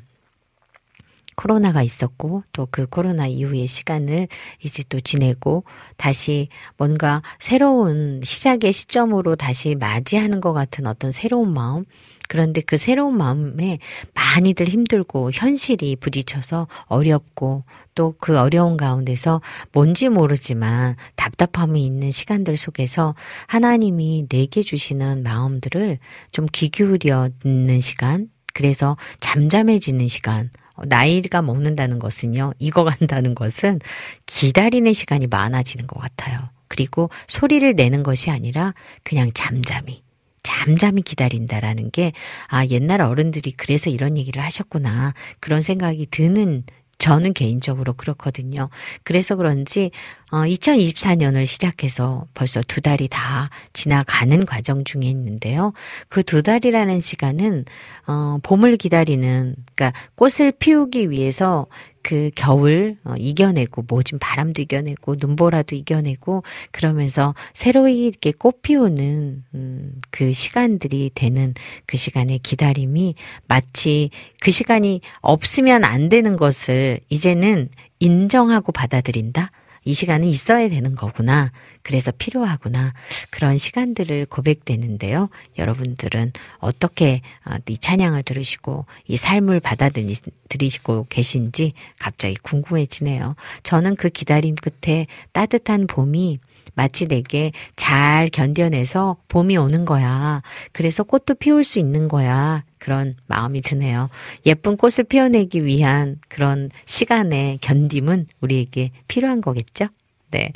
[1.37, 4.29] 코로나가 있었고 또 그 코로나 이후의 시간을
[4.63, 5.65] 이제 또 지내고
[5.97, 6.49] 다시
[6.79, 11.85] 뭔가 새로운 시작의 시점으로 다시 맞이하는 것 같은 어떤 새로운 마음
[12.31, 13.81] 그런데 그 새로운 마음에
[14.15, 17.65] 많이들 힘들고 현실이 부딪혀서 어렵고
[17.97, 19.41] 또 그 어려운 가운데서
[19.73, 23.15] 뭔지 모르지만 답답함이 있는 시간들 속에서
[23.49, 25.99] 하나님이 내게 주시는 마음들을
[26.33, 33.81] 좀 귀 기울여 있는 시간, 그래서 잠잠해지는 시간, 어, 나이가 먹는다는 것은요, 익어간다는 것은
[34.27, 36.49] 기다리는 시간이 많아지는 것 같아요.
[36.69, 40.03] 그리고 소리를 내는 것이 아니라 그냥 잠잠히.
[40.43, 42.13] 잠잠히 기다린다라는 게,
[42.49, 45.15] 아, 옛날 어른들이 그래서 이런 얘기를 하셨구나.
[45.41, 46.65] 그런 생각이 드는
[46.99, 48.69] 저는 개인적으로 그렇거든요.
[49.03, 49.91] 그래서 그런지
[50.31, 55.73] 어, 2024년을 시작해서 벌써 두 달이 다 지나가는 과정 중에 있는데요.
[56.09, 57.65] 그 두 달이라는 시간은
[58.07, 61.67] 어, 봄을 기다리는 그러니까 꽃을 피우기 위해서
[62.03, 70.01] 그 겨울 어, 이겨내고 모진 바람도 이겨내고 눈보라도 이겨내고 그러면서 새로이 이렇게 꽃 피우는 음,
[70.11, 71.55] 그 시간들이 되는
[71.87, 73.15] 그 시간의 기다림이
[73.47, 74.11] 마치
[74.41, 77.69] 그 시간이 없으면 안 되는 것을 이제는
[77.99, 79.51] 인정하고 받아들인다.
[79.85, 81.53] 이 시간은 있어야 되는 거구나.
[81.83, 82.93] 그래서 필요하구나.
[83.31, 85.31] 그런 시간들을 고백되는데요.
[85.59, 93.35] 여러분들은 어떻게 어, 이 찬양을 들으시고 이 삶을 받아들이시고 계신지 갑자기 궁금해지네요.
[93.63, 96.39] 저는 그 기다림 끝에 따뜻한 봄이
[96.81, 100.41] 마치 내게 잘 견뎌내서 봄이 오는 거야.
[100.73, 102.65] 그래서 꽃도 피울 수 있는 거야.
[102.79, 104.09] 그런 마음이 드네요.
[104.47, 109.89] 예쁜 꽃을 피워내기 위한 그런 시간의 견딤은 우리에게 필요한 거겠죠?
[110.31, 110.53] 네.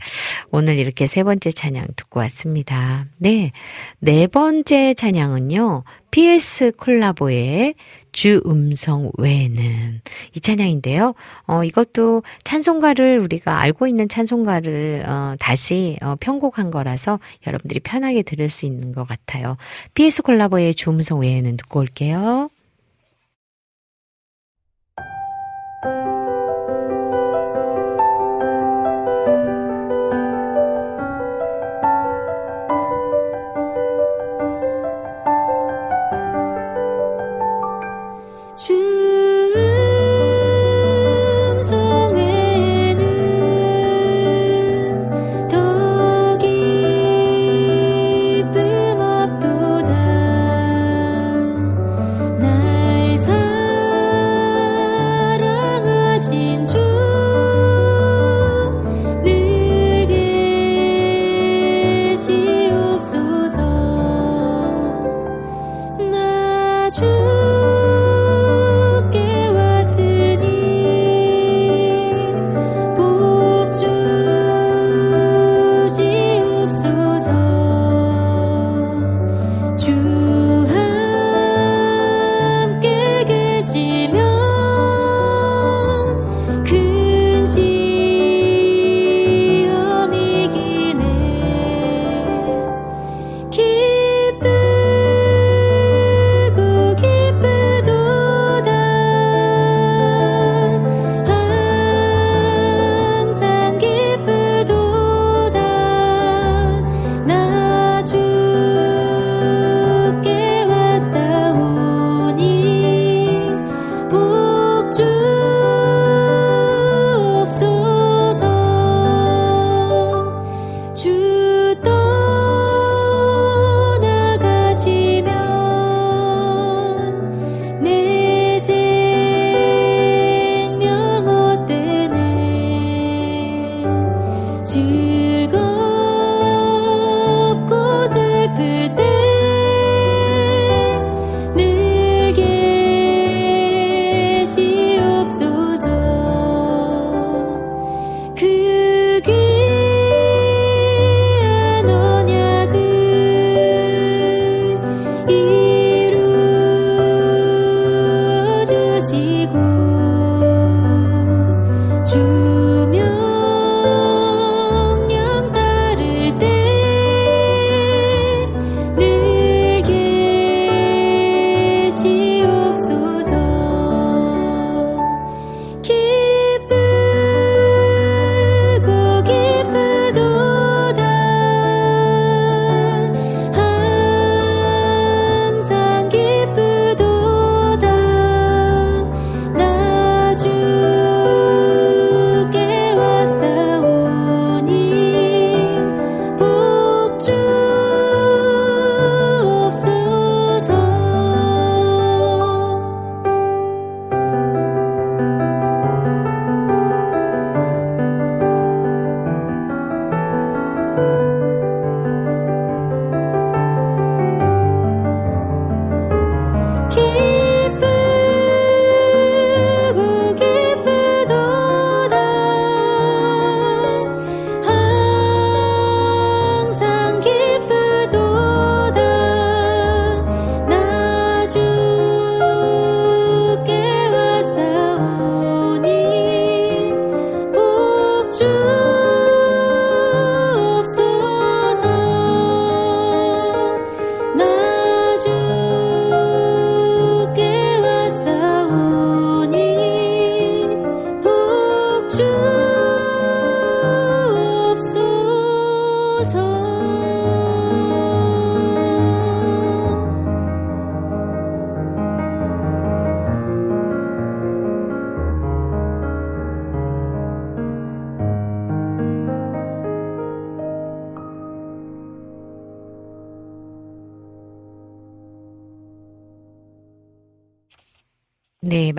[0.51, 3.07] 오늘 이렇게 세 번째 찬양 듣고 왔습니다.
[3.19, 3.53] 네.
[3.99, 5.85] 네 번째 찬양은요.
[6.11, 7.75] PS 콜라보의
[8.13, 10.01] 주 음성 외에는
[10.35, 11.15] 이 찬양인데요.
[11.49, 18.49] 어, 이것도 찬송가를 우리가 알고 있는 찬송가를 어, 다시 어, 편곡한 거라서 여러분들이 편하게 들을
[18.49, 19.57] 수 있는 것 같아요.
[19.95, 22.49] PS 콜라보의 주 음성 외에는 듣고 올게요.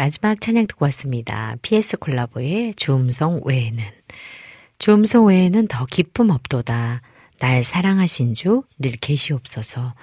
[0.06, 1.56] 마지막 찬양 듣고 왔습니다.
[1.64, 3.84] PS 콜라보의 주음성 외에는.
[4.77, 7.02] 주음성 외에는 더 기쁨 없도다.
[7.40, 9.95] 날 사랑하신 주 늘 계시옵소서.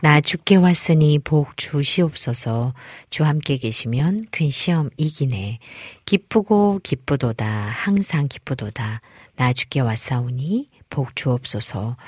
[0.00, 2.72] 나 죽게 왔으니 복 주시옵소서.
[3.10, 5.58] 주 함께 계시면 큰 시험 이기네.
[6.06, 7.46] 기쁘고 기쁘도다.
[7.46, 9.02] 항상 기쁘도다.
[9.36, 11.98] 나 죽게 왔사오니 복 주옵소서.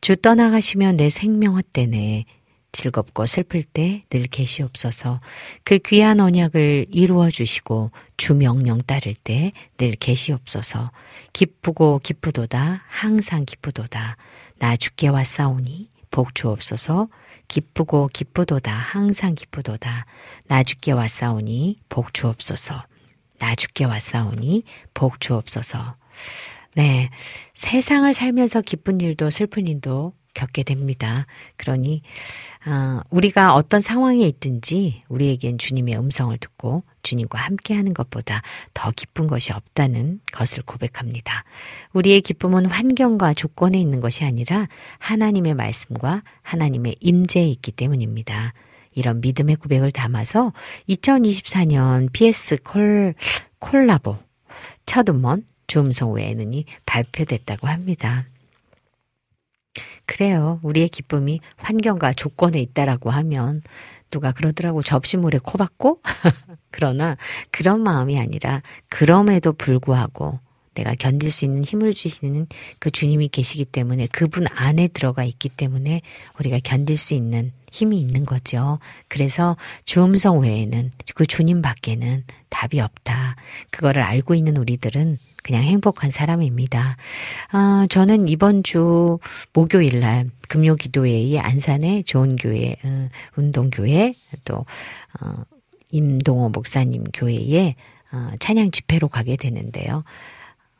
[0.00, 2.24] 주 떠나가시면 내 생명 헛되네.
[2.76, 5.20] 즐겁고 슬플 때 늘 계시옵소서.
[5.64, 10.90] 그 귀한 언약을 이루어 주시고 주 명령 따를 때 늘 계시옵소서.
[11.32, 14.16] 기쁘고 기쁘도다 항상 기쁘도다.
[14.58, 17.08] 나 죽게 왔사오니 복 주옵소서.
[17.48, 20.06] 기쁘고 기쁘도다 항상 기쁘도다.
[20.48, 22.84] 나 죽게 왔사오니 복 주옵소서.
[23.38, 25.96] 나 죽게 왔사오니 복 주옵소서.
[26.74, 27.10] 네.
[27.54, 31.26] 세상을 살면서 기쁜 일도 슬픈 일도 겪게 됩니다.
[31.56, 32.02] 그러니
[32.66, 38.42] 어, 우리가 어떤 상황에 있든지 우리에겐 주님의 음성을 듣고 주님과 함께하는 것보다
[38.74, 41.44] 더 기쁜 것이 없다는 것을 고백합니다.
[41.94, 44.68] 우리의 기쁨은 환경과 조건에 있는 것이 아니라
[44.98, 48.52] 하나님의 말씀과 하나님의 임재에 있기 때문입니다.
[48.92, 50.52] 이런 믿음의 고백을 담아서
[50.88, 53.14] 2024년 PS 콜,
[53.58, 54.16] 콜라보
[54.84, 58.26] 첫 음원 주음성 외에는이 발표됐다고 합니다.
[60.04, 60.60] 그래요.
[60.62, 63.62] 우리의 기쁨이 환경과 조건에 있다라고 하면
[64.10, 66.00] 누가 그러더라고 접시물에 코 박고?
[66.70, 67.16] 그러나
[67.50, 70.38] 그런 마음이 아니라 그럼에도 불구하고
[70.76, 72.46] 내가 견딜 수 있는 힘을 주시는
[72.78, 76.02] 그 주님이 계시기 때문에 그분 안에 들어가 있기 때문에
[76.38, 78.78] 우리가 견딜 수 있는 힘이 있는 거죠.
[79.08, 83.36] 그래서 주음성 외에는 그 주님 밖에는 답이 없다.
[83.70, 86.96] 그거를 알고 있는 우리들은 그냥 행복한 사람입니다.
[87.52, 89.20] 아, 저는 이번 주
[89.52, 94.14] 목요일 날 금요 기도회의 안산의 좋은 교회, 어, 운동교회,
[94.44, 94.66] 또,
[95.20, 95.44] 어,
[95.92, 97.76] 임동호 목사님 교회에
[98.10, 100.02] 어, 찬양 집회로 가게 되는데요.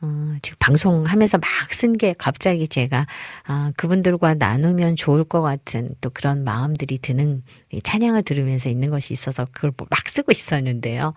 [0.01, 3.07] 어, 지금 방송하면서 막 쓴 게 갑자기 제가
[3.45, 7.41] 아, 그분들과 나누면 좋을 것 같은 또 그런 마음들이 드는
[7.71, 11.13] 이 찬양을 들으면서 있는 것이 있어서 그걸 막 쓰고 있었는데요.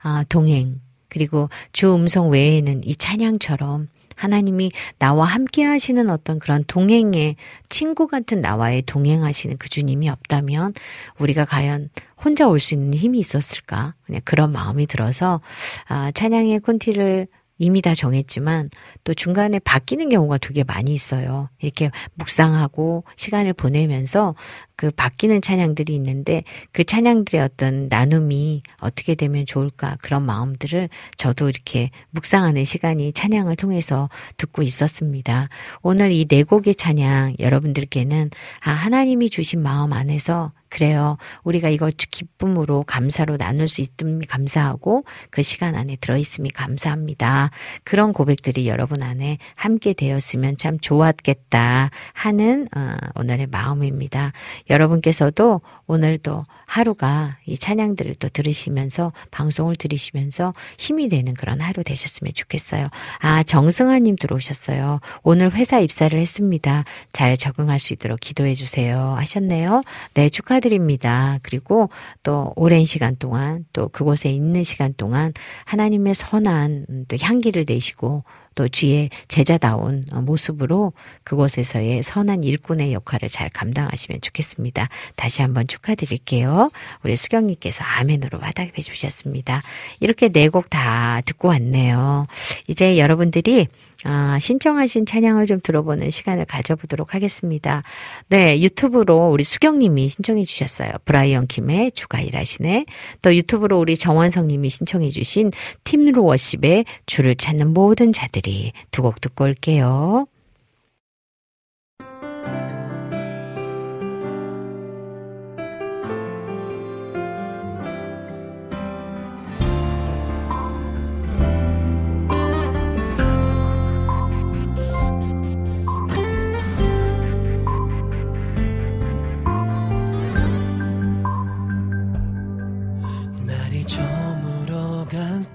[0.00, 7.36] 아, 동행, 그리고 주 음성 외에는 이 찬양처럼 하나님이 나와 함께 하시는 어떤 그런 동행의
[7.68, 10.72] 친구 같은 나와의 동행하시는 그 주님이 없다면
[11.20, 11.88] 우리가 과연
[12.24, 13.94] 혼자 올 수 있는 힘이 있었을까?
[14.04, 15.40] 그냥 그런 마음이 들어서
[15.86, 17.28] 아, 찬양의 콘티를
[17.58, 18.70] 이미 다 정했지만
[19.04, 21.48] 또 중간에 바뀌는 경우가 되게 많이 있어요.
[21.60, 24.34] 이렇게 묵상하고 시간을 보내면서
[24.76, 31.90] 그 바뀌는 찬양들이 있는데 그 찬양들의 어떤 나눔이 어떻게 되면 좋을까 그런 마음들을 저도 이렇게
[32.10, 35.48] 묵상하는 시간이 찬양을 통해서 듣고 있었습니다.
[35.82, 38.30] 오늘 이 네 곡의 찬양 여러분들께는
[38.60, 41.16] 아 하나님이 주신 마음 안에서 그래요.
[41.44, 47.50] 우리가 이걸 기쁨으로 감사로 나눌 수 있음이 감사하고 그 시간 안에 들어있음이 감사합니다.
[47.84, 54.32] 그런 고백들이 여러분 안에 함께 되었으면 참 좋았겠다 하는 어, 오늘의 마음입니다.
[54.70, 62.88] 여러분께서도 오늘도 하루가 이 찬양들을 또 들으시면서 방송을 들으시면서 힘이 되는 그런 하루 되셨으면 좋겠어요.
[63.20, 65.00] 아, 정승아님 들어오셨어요.
[65.22, 66.84] 오늘 회사 입사를 했습니다.
[67.12, 69.14] 잘 적응할 수 있도록 기도해 주세요.
[69.16, 69.80] 하셨네요.
[70.14, 71.38] 네, 축하 드립니다.
[71.42, 71.90] 그리고
[72.22, 75.32] 또 오랜 시간 동안 또 그곳에 있는 시간 동안
[75.64, 78.24] 하나님의 선한 또 향기를 내시고
[78.54, 84.88] 또 주의 제자다운 모습으로 그곳에서의 선한 일꾼의 역할을 잘 감당하시면 좋겠습니다.
[85.14, 86.70] 다시 한번 축하드릴게요.
[87.04, 89.62] 우리 수경님께서 아멘으로 화답해 주셨습니다.
[90.00, 92.26] 이렇게 네 곡 다 듣고 왔네요.
[92.66, 93.68] 이제 여러분들이
[94.04, 97.82] 아, 신청하신 찬양을 좀 들어보는 시간을 가져보도록 하겠습니다.
[98.28, 100.90] 네, 유튜브로 우리 수경님이 신청해 주셨어요.
[101.04, 102.86] 브라이언 킴의 주가 일하시네.
[103.22, 105.50] 또 유튜브로 우리 정원성님이 신청해 주신
[105.82, 110.26] 팀로 워십의 주를 찾는 모든 자들이 두 곡 듣고 올게요.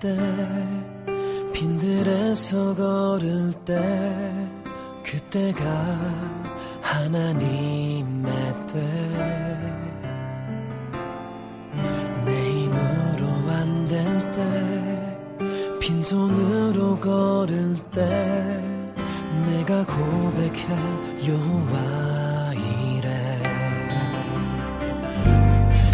[0.04, 0.18] 때
[1.54, 3.80] 빈들에서 걸을 때
[5.02, 5.64] 그때가
[6.82, 8.34] 하나님의
[8.68, 8.82] 때.
[12.26, 14.40] 내 힘으로 안 될 때
[15.80, 18.02] 빈손으로 걸을 때
[19.46, 20.68] 내가 고백해
[21.30, 23.08] 여호와 이래.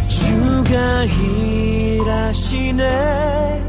[0.07, 3.68] 주가 일하 일하시네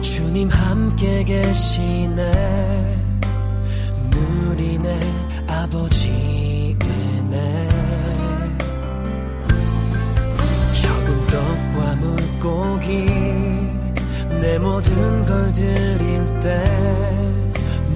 [0.00, 2.32] 주님 함께 계시네.
[4.10, 5.00] 누리네
[5.46, 7.68] 아버지 은혜.
[10.82, 13.06] 적은 떡과 물고기
[14.40, 16.64] 내 모든 걸 드릴 때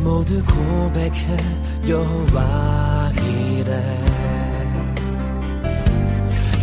[0.03, 1.37] 모두 고백해
[1.89, 3.99] 여호와 이래.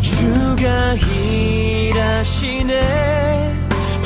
[0.01, 0.93] 주가
[1.93, 2.73] 일하시네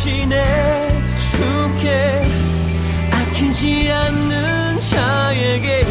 [0.00, 2.22] 일하시네 주께
[3.10, 5.84] 아끼지 않는 자에게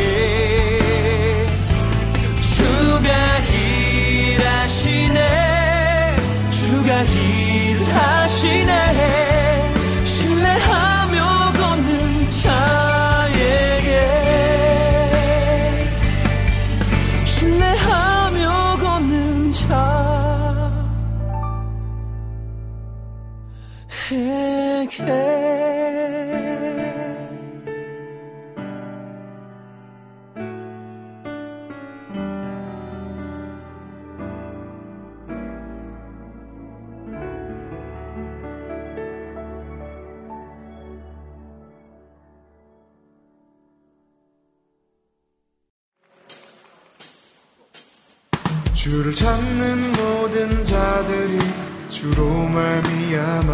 [2.41, 3.37] 주가
[4.33, 5.19] 일하시네
[6.49, 7.28] 주가 일
[49.19, 51.39] 찾는 모든 자들이
[51.89, 53.53] 주로 말미암아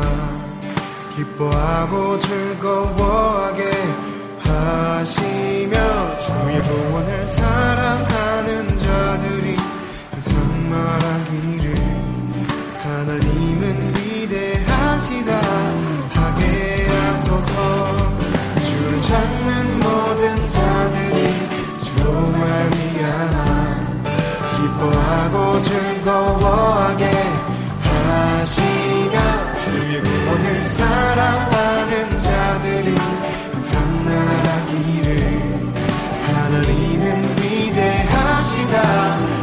[1.16, 3.72] 기뻐하고 즐거워하게
[4.42, 9.56] 하시며 주의 구원을 사랑하는 자들이
[10.12, 11.76] 항상 말하기를
[12.84, 15.42] 하나님은 위대하시다.
[16.12, 17.98] 하게 하소서.
[18.62, 21.34] 주를 찾는 모든 자들이
[21.80, 23.55] 주로 말미암아
[25.60, 27.12] 즐거워하게
[27.82, 29.20] 하시며
[29.60, 32.96] 주의 구원을 사랑하는 자들이
[33.54, 35.74] 항상 말하기를
[36.28, 37.06] 하나님은
[37.38, 38.76] 위대하시다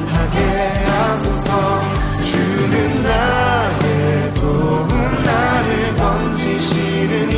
[0.08, 0.38] 하게
[0.86, 1.82] 하소서.
[2.22, 4.88] 주는 나의 도움
[5.24, 7.34] 나를 건지시느니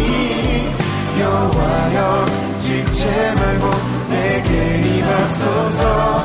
[1.20, 2.26] 여호와여
[2.59, 3.70] 지체 말고
[4.10, 4.51] 내게
[4.98, 6.23] 임하소서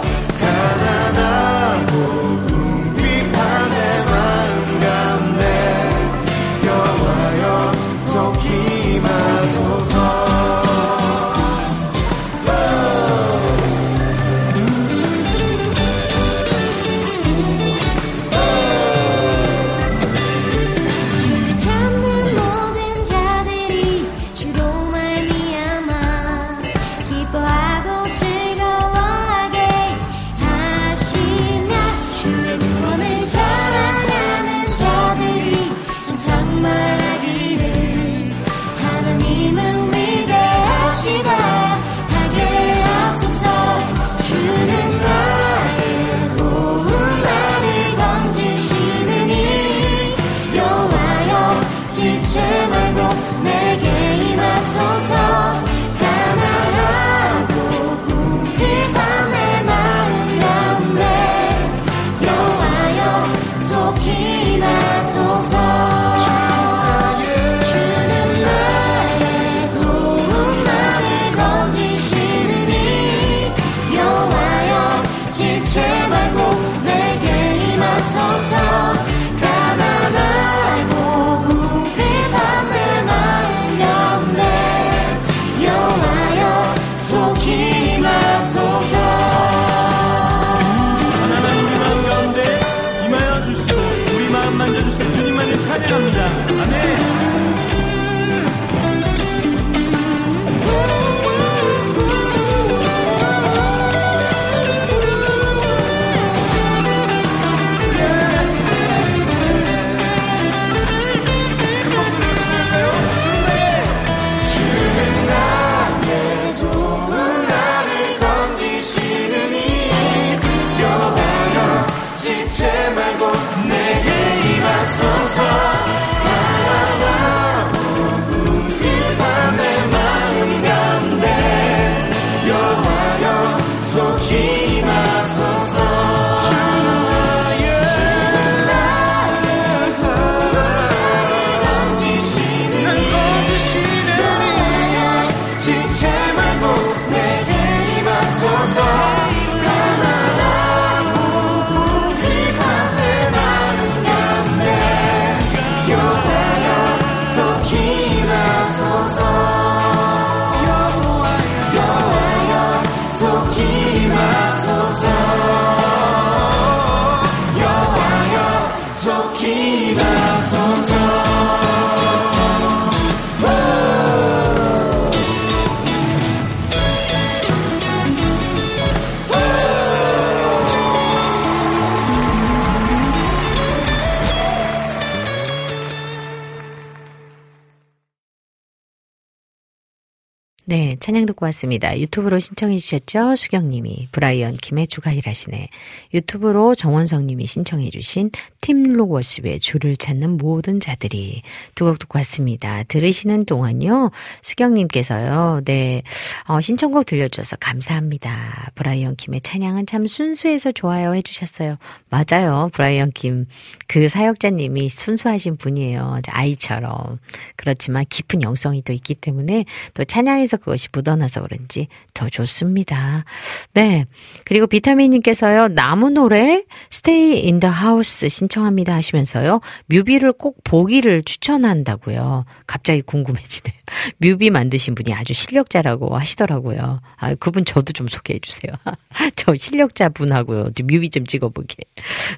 [191.40, 191.98] 듣고 왔습니다.
[191.98, 193.36] 유튜브로 신청해 주셨죠?
[193.36, 194.10] 수경님이.
[194.12, 195.70] 브라이언 김의 주가 일하시네.
[196.14, 198.30] 유튜브로 정원성님이 신청해 주신
[198.62, 201.42] 팀록 워십의 줄을 찾는 모든 자들이
[201.76, 202.84] 두 곡 듣고 왔습니다.
[202.84, 204.12] 들으시는 동안요,
[204.44, 206.04] 수경님께서요, 네,
[206.48, 208.49] 어, 신청곡 들려주셔서 감사합니다.
[208.80, 211.76] 브라이언 김의 찬양은 참 순수해서 좋아요 해주셨어요.
[212.10, 212.70] 맞아요.
[212.72, 213.46] 브라이언 김.
[213.88, 216.20] 그 사역자님이 순수하신 분이에요.
[216.30, 217.20] 아이처럼.
[217.58, 223.26] 그렇지만 깊은 영성이 또 있기 때문에 또 찬양에서 그것이 묻어나서 그런지 더 좋습니다.
[223.74, 224.06] 네.
[224.46, 232.46] 그리고 비타민님께서요, 나무 노래 Stay in the House 신청합니다 하시면서요, 뮤비를 꼭 보기를 추천한다고요.
[232.66, 233.74] 갑자기 궁금해지네.
[234.20, 237.02] 뮤비 만드신 분이 아주 실력자라고 하시더라고요.
[237.18, 238.69] 아, 그분 저도 좀 소개해 주세요.
[239.36, 240.72] 저 실력자 분하고요.
[240.86, 241.76] 뮤비 좀 찍어보게.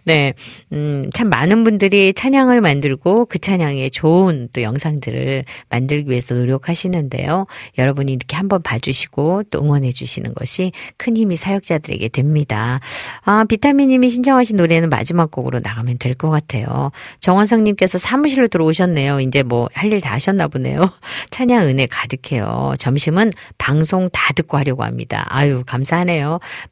[0.05, 0.33] 네.
[0.71, 7.45] 음, 참 많은 분들이 찬양을 만들고 그 찬양에 좋은 또 영상들을 만들기 위해서 노력하시는데요.
[7.77, 12.79] 여러분이 이렇게 한번 봐주시고 또 응원해 주시는 것이 큰 힘이 사역자들에게 됩니다.
[13.23, 16.91] 아, 비타민님이 신청하신 노래는 마지막 곡으로 나가면 될 것 같아요.
[17.21, 19.21] 정원성님께서 사무실로 들어오셨네요.
[19.21, 20.81] 이제 뭐 할 일 다 하셨나 보네요.
[21.31, 22.73] 찬양 은혜 가득해요.
[22.79, 25.25] 점심은 방송 다 듣고 하려고 합니다.
[25.29, 26.20] 아유, 감사하네요.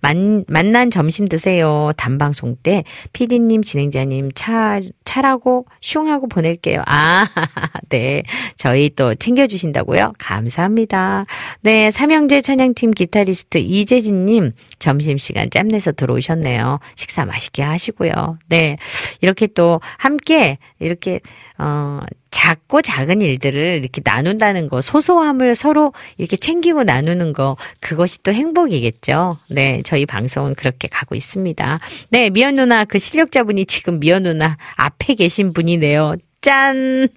[0.02, 1.92] 만, 만난 점심 드세요.
[1.98, 6.84] 단방송 때 피디님, 진행자님 차, 차라고 슝하고 보낼게요.
[6.86, 7.26] 아,
[7.90, 8.24] 네.
[8.56, 10.14] 저희 또 챙겨주신다고요?
[10.18, 11.26] 감사합니다.
[11.62, 11.92] 네.
[11.92, 16.80] 삼형제 찬양팀 기타리스트 이재진님 점심시간 짬내서 들어오셨네요.
[16.96, 18.38] 식사 맛있게 하시고요.
[18.48, 18.78] 네.
[19.22, 21.20] 이렇게 또 함께 이렇게,
[21.58, 22.02] 어,
[22.32, 29.38] 작고 작은 일들을 이렇게 나눈다는 거, 소소함을 서로 이렇게 챙기고 나누는 거, 그것이 또 행복이겠죠.
[29.50, 31.80] 네, 저희 방송은 그렇게 가고 있습니다.
[32.10, 36.16] 네, 미연 누나, 그 실력자분이 지금 미연 누나 앞에 계신 분이네요.
[36.42, 37.08] 짠!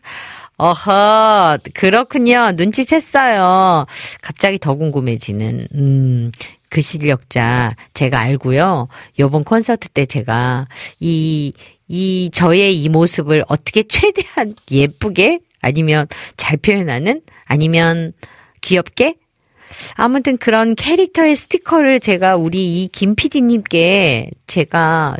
[0.59, 2.53] 어허, 그렇군요.
[2.55, 3.87] 눈치챘어요.
[4.21, 6.33] 갑자기 더 궁금해지는, 음,
[6.69, 8.89] 그 실력자, 제가 알고요.
[9.19, 10.69] 요번 콘서트 때 제가
[11.01, 11.53] 이,
[11.94, 16.06] 이, 저의 이 모습을 어떻게 최대한 예쁘게, 아니면
[16.39, 18.14] 잘 표현하는, 아니면
[18.62, 19.16] 귀엽게,
[19.94, 25.16] 아무튼 그런 캐릭터의 스티커를 제가 우리 이 김 PD님께 제가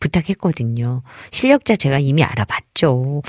[0.00, 1.02] 부탁했거든요.
[1.30, 3.22] 실력자 제가 이미 알아봤죠.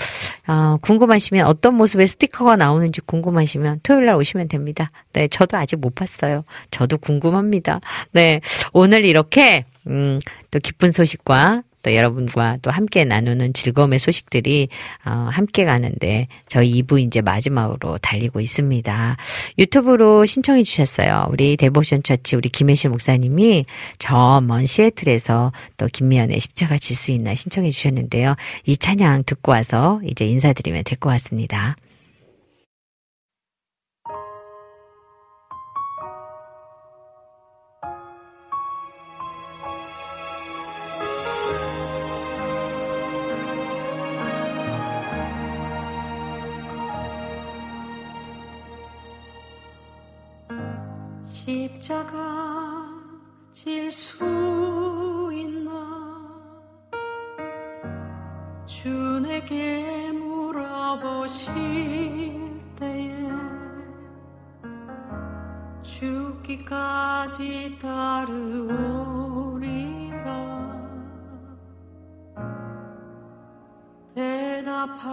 [0.46, 4.92] 아, 궁금하시면 어떤 모습의 스티커가 나오는지 궁금하시면 토요일 날 오시면 됩니다.
[5.14, 6.44] 네, 저도 아직 못 봤어요.
[6.72, 7.80] 저도 궁금합니다.
[8.12, 8.42] 네,
[8.74, 10.20] 오늘 이렇게 음,
[10.52, 14.68] 또 기쁜 소식과 또 여러분과 또 함께 나누는 즐거움의 소식들이
[15.06, 19.16] 어, 함께 가는데 저희 2부 이제 마지막으로 달리고 있습니다.
[19.58, 21.28] 유튜브로 신청해 주셨어요.
[21.32, 23.66] 우리 데보션 처치 우리 김혜실 목사님이
[24.00, 28.36] 저 먼 시애틀에서 또 김미연의 십자가 질 수 있나 신청해 주셨는데요.
[28.66, 31.76] 이 찬양 듣고 와서 이제 인사드리면 될 것 같습니다.
[51.88, 52.92] 십자가
[53.54, 55.72] 질 수 있나?
[58.66, 58.90] 주
[59.22, 61.54] 내게 물어보실
[62.76, 63.30] 때에
[65.82, 69.08] 죽기까지 따르오리라.
[74.14, 75.08] 대답하리라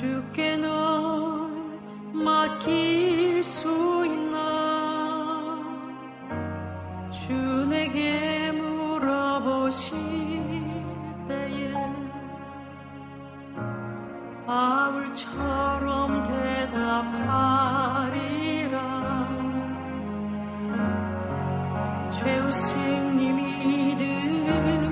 [0.00, 1.50] 주께 널
[2.12, 5.62] 맡길 수 있나?
[7.10, 9.96] 주에게 물어보실
[11.28, 11.72] 때에
[14.44, 17.54] 바울처럼 대답하리라.
[22.10, 24.83] 죄우승님 믿으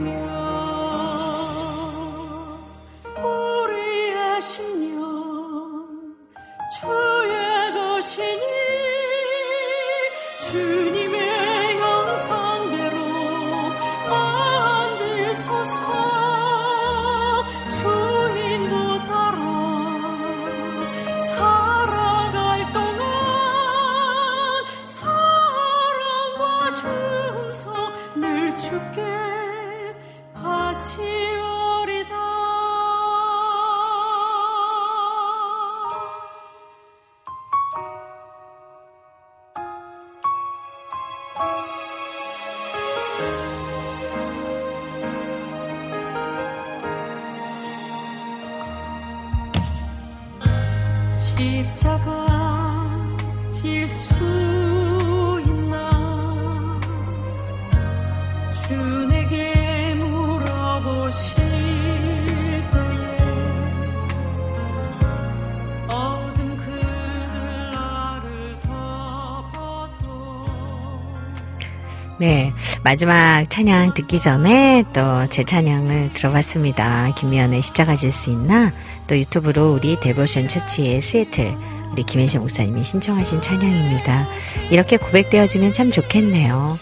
[72.84, 77.14] 마지막 찬양 듣기 전에 또 제 찬양을 들어봤습니다.
[77.16, 78.72] 김미연의 십자가 질 수 있나?
[79.09, 81.56] 또 유튜브로 우리 데보션 처치의 시애틀
[81.92, 84.26] 우리 김혜신 목사님이 신청하신 찬양입니다.
[84.70, 86.78] 이렇게 고백되어지면 참 좋겠네요.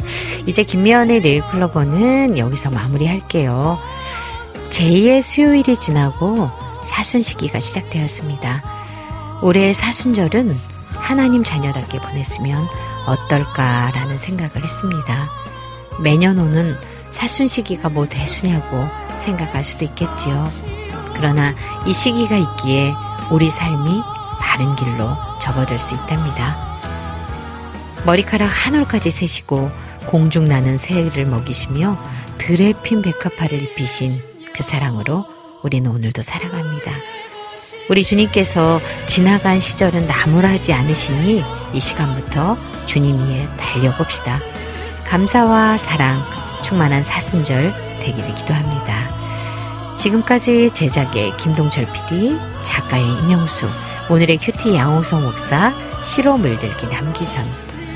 [0.47, 3.79] 이제 김미연의 네일클로버는 여기서 마무리할게요.
[4.71, 6.49] 제2의 수요일이 지나고
[6.87, 8.63] 사순 시기가 시작되었습니다.
[9.43, 10.57] 올해의 사순절은
[10.95, 12.67] 하나님 자녀답게 보냈으면
[13.07, 15.40] 어떨까라는 생각을 했습니다.
[16.01, 16.77] 매년 오는
[17.11, 20.51] 사순 시기가 뭐 대수냐고 생각할 수도 있겠지요.
[21.15, 21.55] 그러나
[21.87, 22.93] 이 시기가 있기에
[23.31, 24.03] 우리 삶이
[24.41, 26.57] 바른 길로 접어들 수 있답니다.
[28.07, 29.71] 머리카락 한 올까지 세시고
[30.07, 31.99] 공중 나는 새를 먹이시며
[32.39, 34.23] 들에 핀 백합화를 입히신
[34.55, 35.27] 그 사랑으로
[35.63, 36.93] 우리는 오늘도 살아갑니다.
[37.91, 41.45] 우리 주님께서 지나간 시절은 나무라지 않으시니
[41.75, 42.57] 이 시간부터
[42.87, 44.41] 주님 위에 달려봅시다.
[45.11, 46.23] 감사와 사랑
[46.63, 49.11] 충만한 사순절 되기를 기도합니다.
[49.97, 53.69] 지금까지 제작의 김동철 PD, 작가의 임영수,
[54.09, 55.75] 오늘의 큐티 양홍성 목사,
[56.05, 57.45] 시로 물들기 남기선,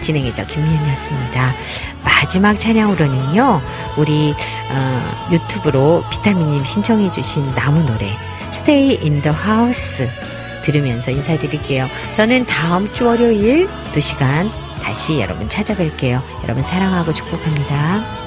[0.00, 1.54] 진행의 저 김미연이었습니다.
[2.02, 3.60] 마지막 찬양으로는요,
[3.96, 4.34] 우리
[4.70, 8.18] 어, 유튜브로 비타민님 신청해주신 나무 노래
[8.48, 10.08] Stay in the House
[10.64, 11.88] 들으면서 인사드릴게요.
[12.12, 16.20] 저는 다음 주 월요일 2시간 다시 여러분 찾아뵐게요.
[16.42, 18.23] 여러분 사랑하고 축복합니다.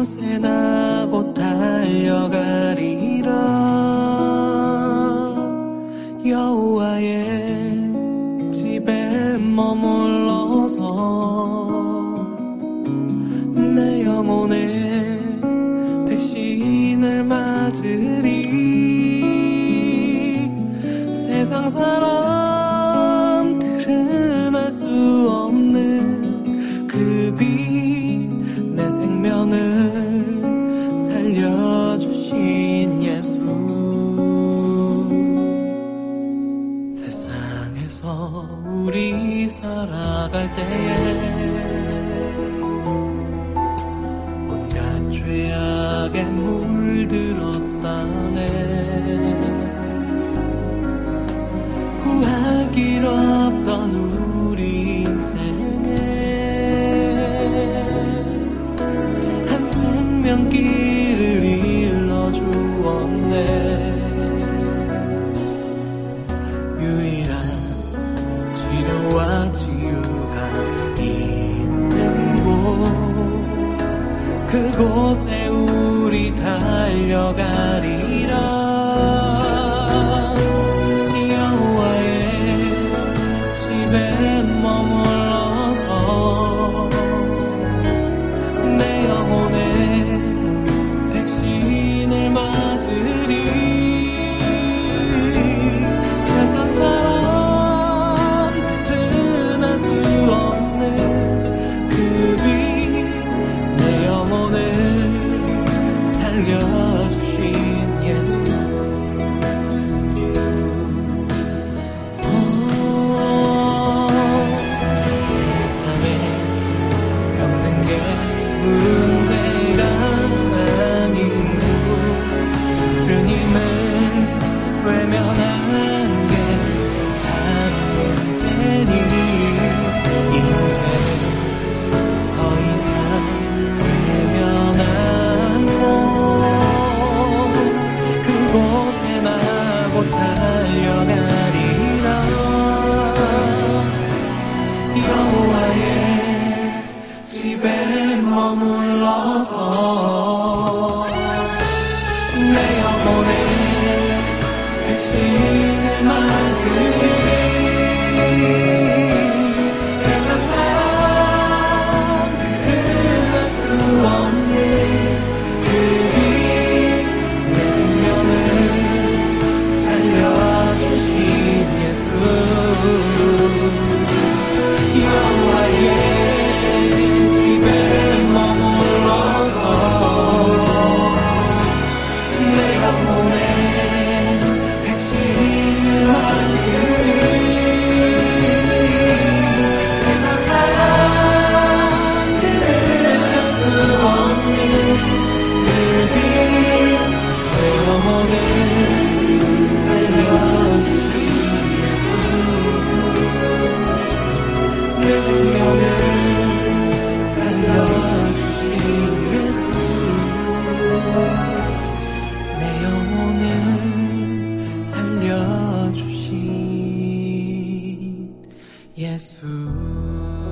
[0.00, 0.49] 그